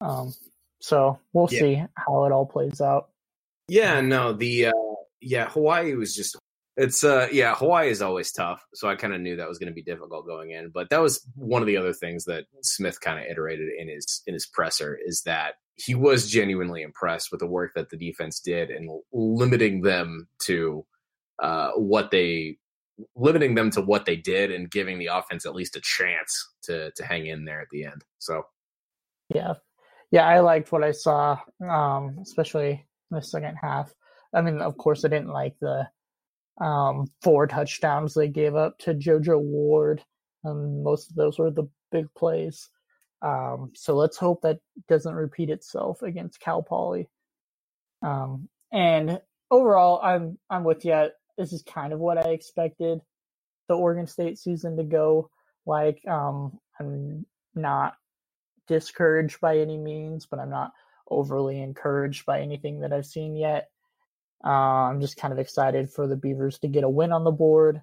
Um, 0.00 0.34
so 0.80 1.20
we'll 1.32 1.48
yeah. 1.52 1.60
see 1.60 1.84
how 1.94 2.24
it 2.24 2.32
all 2.32 2.46
plays 2.46 2.80
out. 2.80 3.10
Yeah, 3.68 4.00
no, 4.00 4.32
the 4.32 4.66
uh, 4.66 4.72
yeah, 5.20 5.48
Hawaii 5.48 5.94
was 5.94 6.16
just 6.16 6.36
it's 6.76 7.04
uh 7.04 7.28
yeah, 7.30 7.54
Hawaii 7.54 7.90
is 7.90 8.02
always 8.02 8.32
tough. 8.32 8.64
So 8.74 8.88
I 8.88 8.96
kind 8.96 9.14
of 9.14 9.20
knew 9.20 9.36
that 9.36 9.48
was 9.48 9.58
going 9.58 9.70
to 9.70 9.74
be 9.74 9.82
difficult 9.82 10.26
going 10.26 10.50
in, 10.50 10.70
but 10.70 10.90
that 10.90 11.00
was 11.00 11.24
one 11.36 11.62
of 11.62 11.66
the 11.66 11.76
other 11.76 11.92
things 11.92 12.24
that 12.24 12.44
Smith 12.62 13.00
kind 13.00 13.18
of 13.18 13.26
iterated 13.26 13.68
in 13.78 13.88
his 13.88 14.22
in 14.26 14.34
his 14.34 14.46
presser 14.46 14.98
is 15.00 15.22
that 15.22 15.54
he 15.76 15.94
was 15.94 16.30
genuinely 16.30 16.82
impressed 16.82 17.30
with 17.30 17.40
the 17.40 17.46
work 17.46 17.72
that 17.74 17.90
the 17.90 17.96
defense 17.96 18.40
did 18.40 18.70
and 18.70 18.90
limiting 19.12 19.82
them 19.82 20.28
to 20.40 20.84
uh 21.42 21.70
what 21.72 22.10
they 22.10 22.58
limiting 23.16 23.54
them 23.54 23.70
to 23.70 23.80
what 23.80 24.04
they 24.04 24.16
did 24.16 24.50
and 24.50 24.70
giving 24.70 24.98
the 24.98 25.06
offense 25.06 25.46
at 25.46 25.54
least 25.54 25.76
a 25.76 25.80
chance 25.80 26.50
to 26.62 26.90
to 26.92 27.04
hang 27.04 27.26
in 27.26 27.44
there 27.44 27.60
at 27.60 27.68
the 27.70 27.84
end. 27.84 28.04
So 28.18 28.42
yeah. 29.34 29.54
Yeah, 30.10 30.26
I 30.26 30.40
liked 30.40 30.72
what 30.72 30.84
I 30.84 30.92
saw 30.92 31.38
um 31.68 32.18
especially 32.20 32.70
in 33.10 33.16
the 33.16 33.22
second 33.22 33.56
half. 33.60 33.92
I 34.34 34.40
mean, 34.40 34.60
of 34.60 34.76
course, 34.76 35.04
I 35.04 35.08
didn't 35.08 35.28
like 35.28 35.54
the 35.60 35.86
um, 36.60 37.06
four 37.22 37.46
touchdowns 37.46 38.14
they 38.14 38.28
gave 38.28 38.54
up 38.54 38.78
to 38.78 38.94
JoJo 38.94 39.40
Ward. 39.40 40.02
Um, 40.44 40.82
most 40.82 41.10
of 41.10 41.16
those 41.16 41.38
were 41.38 41.50
the 41.50 41.68
big 41.90 42.06
plays. 42.14 42.68
Um, 43.22 43.72
so 43.74 43.94
let's 43.94 44.16
hope 44.16 44.42
that 44.42 44.58
doesn't 44.88 45.14
repeat 45.14 45.48
itself 45.48 46.02
against 46.02 46.40
Cal 46.40 46.62
Poly. 46.62 47.08
Um, 48.02 48.48
and 48.72 49.20
overall, 49.50 50.00
I'm 50.02 50.38
I'm 50.50 50.64
with 50.64 50.84
you. 50.84 51.08
This 51.38 51.52
is 51.52 51.62
kind 51.62 51.92
of 51.92 52.00
what 52.00 52.18
I 52.18 52.30
expected 52.30 53.00
the 53.68 53.74
Oregon 53.74 54.06
State 54.06 54.38
season 54.38 54.76
to 54.76 54.84
go. 54.84 55.30
Like, 55.64 56.02
um, 56.08 56.58
I'm 56.80 57.24
not 57.54 57.94
discouraged 58.66 59.40
by 59.40 59.58
any 59.58 59.78
means, 59.78 60.26
but 60.26 60.40
I'm 60.40 60.50
not 60.50 60.72
overly 61.08 61.60
encouraged 61.60 62.26
by 62.26 62.40
anything 62.40 62.80
that 62.80 62.92
I've 62.92 63.06
seen 63.06 63.36
yet. 63.36 63.68
Uh, 64.44 64.88
I'm 64.88 65.00
just 65.00 65.16
kind 65.16 65.32
of 65.32 65.38
excited 65.38 65.90
for 65.90 66.08
the 66.08 66.16
Beavers 66.16 66.58
to 66.60 66.68
get 66.68 66.84
a 66.84 66.88
win 66.88 67.12
on 67.12 67.22
the 67.22 67.30
board 67.30 67.80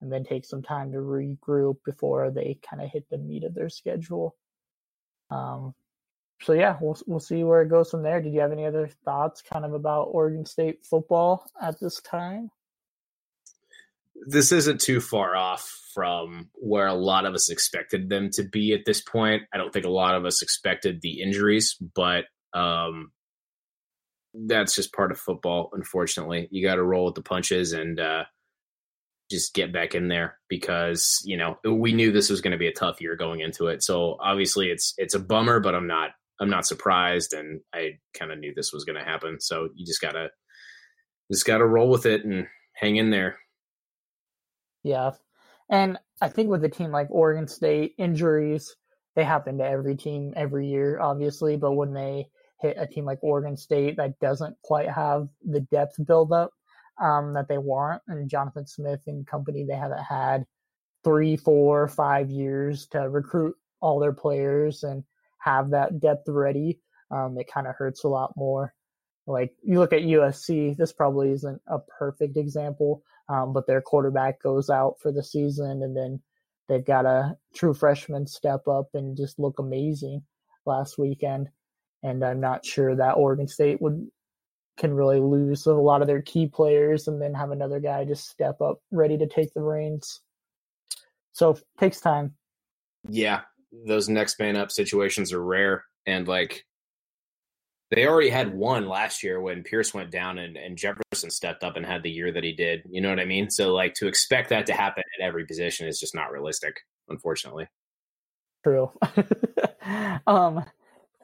and 0.00 0.12
then 0.12 0.24
take 0.24 0.44
some 0.44 0.62
time 0.62 0.92
to 0.92 0.98
regroup 0.98 1.76
before 1.86 2.30
they 2.30 2.58
kind 2.68 2.82
of 2.82 2.90
hit 2.90 3.08
the 3.08 3.18
meat 3.18 3.44
of 3.44 3.54
their 3.54 3.70
schedule. 3.70 4.36
Um, 5.32 5.74
so 6.42 6.52
yeah, 6.52 6.76
we'll 6.80 6.98
we'll 7.06 7.20
see 7.20 7.44
where 7.44 7.62
it 7.62 7.68
goes 7.68 7.90
from 7.90 8.02
there. 8.02 8.20
Did 8.20 8.34
you 8.34 8.40
have 8.40 8.52
any 8.52 8.66
other 8.66 8.88
thoughts, 9.04 9.42
kind 9.42 9.64
of 9.64 9.74
about 9.74 10.08
Oregon 10.10 10.44
State 10.44 10.84
football 10.84 11.46
at 11.60 11.78
this 11.80 12.00
time? 12.00 12.50
This 14.26 14.52
isn't 14.52 14.80
too 14.80 15.00
far 15.00 15.36
off 15.36 15.68
from 15.94 16.48
where 16.54 16.86
a 16.86 16.94
lot 16.94 17.26
of 17.26 17.34
us 17.34 17.50
expected 17.50 18.08
them 18.08 18.30
to 18.32 18.42
be 18.42 18.72
at 18.72 18.84
this 18.86 19.00
point. 19.00 19.42
I 19.52 19.56
don't 19.56 19.72
think 19.72 19.86
a 19.86 19.90
lot 19.90 20.14
of 20.14 20.24
us 20.24 20.42
expected 20.42 21.00
the 21.00 21.20
injuries, 21.20 21.76
but 21.94 22.24
um, 22.54 23.12
that's 24.34 24.74
just 24.74 24.92
part 24.92 25.12
of 25.12 25.18
football. 25.18 25.70
Unfortunately, 25.72 26.48
you 26.50 26.66
got 26.66 26.76
to 26.76 26.82
roll 26.82 27.06
with 27.06 27.14
the 27.14 27.22
punches, 27.22 27.72
and 27.72 28.00
uh, 28.00 28.24
just 29.32 29.54
get 29.54 29.72
back 29.72 29.94
in 29.94 30.08
there 30.08 30.38
because 30.48 31.20
you 31.24 31.36
know 31.36 31.56
we 31.64 31.92
knew 31.92 32.12
this 32.12 32.30
was 32.30 32.40
going 32.40 32.52
to 32.52 32.58
be 32.58 32.68
a 32.68 32.72
tough 32.72 33.00
year 33.00 33.16
going 33.16 33.40
into 33.40 33.66
it. 33.66 33.82
So 33.82 34.16
obviously 34.20 34.68
it's 34.68 34.94
it's 34.98 35.14
a 35.14 35.20
bummer, 35.20 35.60
but 35.60 35.74
I'm 35.74 35.86
not 35.86 36.10
I'm 36.40 36.50
not 36.50 36.66
surprised, 36.66 37.32
and 37.32 37.60
I 37.74 37.98
kind 38.14 38.32
of 38.32 38.38
knew 38.38 38.52
this 38.54 38.72
was 38.72 38.84
going 38.84 38.98
to 38.98 39.04
happen. 39.04 39.40
So 39.40 39.68
you 39.74 39.84
just 39.84 40.00
gotta 40.00 40.28
just 41.30 41.46
gotta 41.46 41.66
roll 41.66 41.88
with 41.88 42.06
it 42.06 42.24
and 42.24 42.46
hang 42.74 42.96
in 42.96 43.10
there. 43.10 43.38
Yeah, 44.84 45.12
and 45.68 45.98
I 46.20 46.28
think 46.28 46.48
with 46.48 46.64
a 46.64 46.68
team 46.68 46.92
like 46.92 47.08
Oregon 47.10 47.48
State, 47.48 47.94
injuries 47.98 48.76
they 49.14 49.24
happen 49.24 49.58
to 49.58 49.64
every 49.64 49.96
team 49.96 50.32
every 50.36 50.68
year, 50.68 51.00
obviously. 51.00 51.56
But 51.56 51.72
when 51.72 51.92
they 51.92 52.28
hit 52.60 52.76
a 52.78 52.86
team 52.86 53.04
like 53.04 53.18
Oregon 53.22 53.56
State 53.56 53.96
that 53.96 54.18
doesn't 54.20 54.56
quite 54.62 54.88
have 54.88 55.28
the 55.44 55.60
depth 55.60 55.96
buildup 56.06 56.50
um, 57.00 57.32
that 57.34 57.48
they 57.48 57.58
want, 57.58 58.02
and 58.08 58.28
Jonathan 58.28 58.66
Smith 58.66 59.00
and 59.06 59.26
company, 59.26 59.64
they 59.64 59.74
haven't 59.74 60.02
had 60.02 60.46
three, 61.04 61.36
four, 61.36 61.88
five 61.88 62.30
years 62.30 62.86
to 62.88 63.08
recruit 63.08 63.56
all 63.80 63.98
their 63.98 64.12
players 64.12 64.84
and 64.84 65.02
have 65.38 65.70
that 65.70 66.00
depth 66.00 66.28
ready. 66.28 66.80
Um, 67.10 67.36
it 67.38 67.50
kind 67.52 67.66
of 67.66 67.74
hurts 67.74 68.04
a 68.04 68.08
lot 68.08 68.32
more. 68.36 68.74
Like 69.26 69.52
you 69.62 69.78
look 69.78 69.92
at 69.92 70.02
USC, 70.02 70.76
this 70.76 70.92
probably 70.92 71.30
isn't 71.32 71.60
a 71.66 71.78
perfect 71.98 72.36
example, 72.36 73.02
um, 73.28 73.52
but 73.52 73.66
their 73.66 73.80
quarterback 73.80 74.42
goes 74.42 74.70
out 74.70 74.96
for 75.00 75.12
the 75.12 75.22
season, 75.22 75.82
and 75.82 75.96
then 75.96 76.20
they've 76.68 76.84
got 76.84 77.06
a 77.06 77.36
true 77.54 77.74
freshman 77.74 78.26
step 78.26 78.66
up 78.66 78.88
and 78.94 79.16
just 79.16 79.38
look 79.38 79.58
amazing 79.58 80.22
last 80.66 80.98
weekend. 80.98 81.48
And 82.02 82.24
I'm 82.24 82.40
not 82.40 82.66
sure 82.66 82.96
that 82.96 83.16
Oregon 83.16 83.46
State 83.46 83.80
would 83.80 84.08
can 84.82 84.94
really 84.94 85.20
lose 85.20 85.64
a 85.66 85.72
lot 85.72 86.02
of 86.02 86.08
their 86.08 86.22
key 86.22 86.48
players 86.48 87.06
and 87.06 87.22
then 87.22 87.32
have 87.32 87.52
another 87.52 87.78
guy 87.78 88.04
just 88.04 88.28
step 88.28 88.60
up 88.60 88.80
ready 88.90 89.16
to 89.16 89.28
take 89.28 89.54
the 89.54 89.62
reins. 89.62 90.20
So 91.34 91.56
takes 91.78 92.00
time. 92.00 92.34
Yeah, 93.08 93.42
those 93.86 94.08
next 94.08 94.40
man 94.40 94.56
up 94.56 94.72
situations 94.72 95.32
are 95.32 95.42
rare 95.42 95.84
and 96.04 96.26
like 96.26 96.64
they 97.92 98.08
already 98.08 98.28
had 98.28 98.52
one 98.52 98.88
last 98.88 99.22
year 99.22 99.40
when 99.40 99.62
Pierce 99.62 99.94
went 99.94 100.10
down 100.10 100.38
and, 100.38 100.56
and 100.56 100.76
Jefferson 100.76 101.30
stepped 101.30 101.62
up 101.62 101.76
and 101.76 101.86
had 101.86 102.02
the 102.02 102.10
year 102.10 102.32
that 102.32 102.42
he 102.42 102.52
did. 102.52 102.82
You 102.90 103.02
know 103.02 103.10
what 103.10 103.20
I 103.20 103.24
mean? 103.24 103.50
So 103.50 103.72
like 103.72 103.94
to 103.94 104.08
expect 104.08 104.48
that 104.48 104.66
to 104.66 104.72
happen 104.72 105.04
at 105.16 105.24
every 105.24 105.46
position 105.46 105.86
is 105.86 106.00
just 106.00 106.12
not 106.12 106.32
realistic, 106.32 106.80
unfortunately. 107.08 107.68
True. 108.64 108.90
um, 110.26 110.64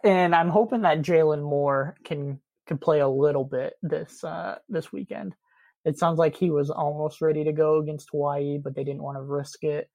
and 0.04 0.32
I'm 0.32 0.50
hoping 0.50 0.82
that 0.82 1.02
Jalen 1.02 1.42
Moore 1.42 1.96
can 2.04 2.38
can 2.68 2.78
play 2.78 3.00
a 3.00 3.08
little 3.08 3.44
bit 3.44 3.74
this 3.82 4.22
uh, 4.22 4.58
this 4.68 4.92
weekend. 4.92 5.34
It 5.84 5.98
sounds 5.98 6.18
like 6.18 6.36
he 6.36 6.50
was 6.50 6.70
almost 6.70 7.20
ready 7.20 7.42
to 7.44 7.52
go 7.52 7.78
against 7.78 8.10
Hawaii, 8.10 8.58
but 8.58 8.76
they 8.76 8.84
didn't 8.84 9.02
want 9.02 9.16
to 9.16 9.22
risk 9.22 9.64
it, 9.64 9.90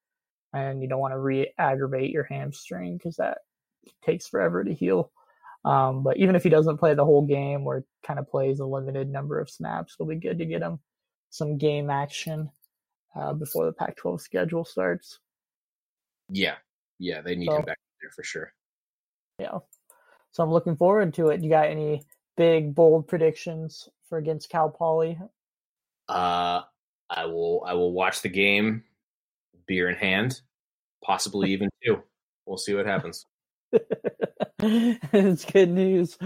and 0.52 0.82
you 0.82 0.90
don't 0.90 1.00
want 1.00 1.14
to 1.14 1.20
re-aggravate 1.20 2.10
your 2.12 2.24
hamstring 2.24 2.98
because 2.98 3.16
that 3.18 3.40
takes 4.04 4.28
forever 4.28 4.64
to 4.64 4.74
heal. 4.74 5.12
Um, 5.66 6.04
but 6.04 6.18
even 6.18 6.36
if 6.36 6.44
he 6.44 6.50
doesn't 6.50 6.78
play 6.78 6.94
the 6.94 7.06
whole 7.06 7.26
game 7.26 7.66
or 7.66 7.86
kind 8.06 8.20
of 8.20 8.30
plays 8.30 8.60
a 8.60 8.66
limited 8.66 9.10
number 9.10 9.40
of 9.40 9.50
snaps, 9.50 9.96
it'll 9.98 10.10
be 10.10 10.16
good 10.16 10.40
to 10.40 10.46
get 10.46 10.62
him 10.62 10.80
some 11.30 11.58
game 11.58 11.90
action 11.90 12.50
uh, 13.16 13.34
before 13.34 13.66
the 13.66 13.74
Pac-12 13.74 14.20
schedule 14.20 14.66
starts. 14.66 15.20
Yeah, 16.30 16.56
yeah, 17.00 17.22
they 17.22 17.36
need 17.36 17.48
so, 17.48 17.58
him 17.58 17.66
back 17.66 17.80
there 18.02 18.12
for 18.12 18.24
sure. 18.24 18.54
Yeah, 19.40 19.60
so 20.32 20.44
I'm 20.44 20.52
looking 20.52 20.76
forward 20.76 21.14
to 21.16 21.30
it. 21.30 21.42
You 21.42 21.50
got 21.50 21.70
any 21.70 22.04
big 22.38 22.76
bold 22.76 23.08
predictions 23.08 23.90
for 24.08 24.18
against 24.18 24.50
Cal 24.50 24.70
Poly? 24.70 25.20
Uh, 26.08 26.62
I 27.10 27.26
will. 27.26 27.64
I 27.66 27.74
will 27.74 27.94
watch 27.94 28.22
the 28.22 28.30
game, 28.30 28.84
beer 29.68 29.90
in 29.90 29.96
hand, 29.96 30.42
possibly 31.04 31.52
even 31.52 31.70
two. 31.84 32.02
We'll 32.46 32.58
see 32.58 32.74
what 32.74 32.86
happens. 32.86 33.26
it's 34.60 35.46
good 35.46 35.70
news. 35.70 36.18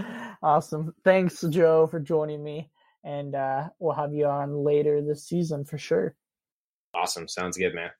Awesome. 0.42 0.94
Thanks, 1.04 1.42
Joe, 1.50 1.88
for 1.88 2.00
joining 2.00 2.44
me. 2.44 2.70
And 3.04 3.36
uh, 3.36 3.70
we'll 3.80 3.96
have 3.96 4.14
you 4.14 4.26
on 4.26 4.64
later 4.64 5.02
this 5.02 5.26
season 5.26 5.64
for 5.64 5.78
sure. 5.78 6.16
Awesome. 6.94 7.28
Sounds 7.28 7.58
good, 7.58 7.74
man. 7.74 7.92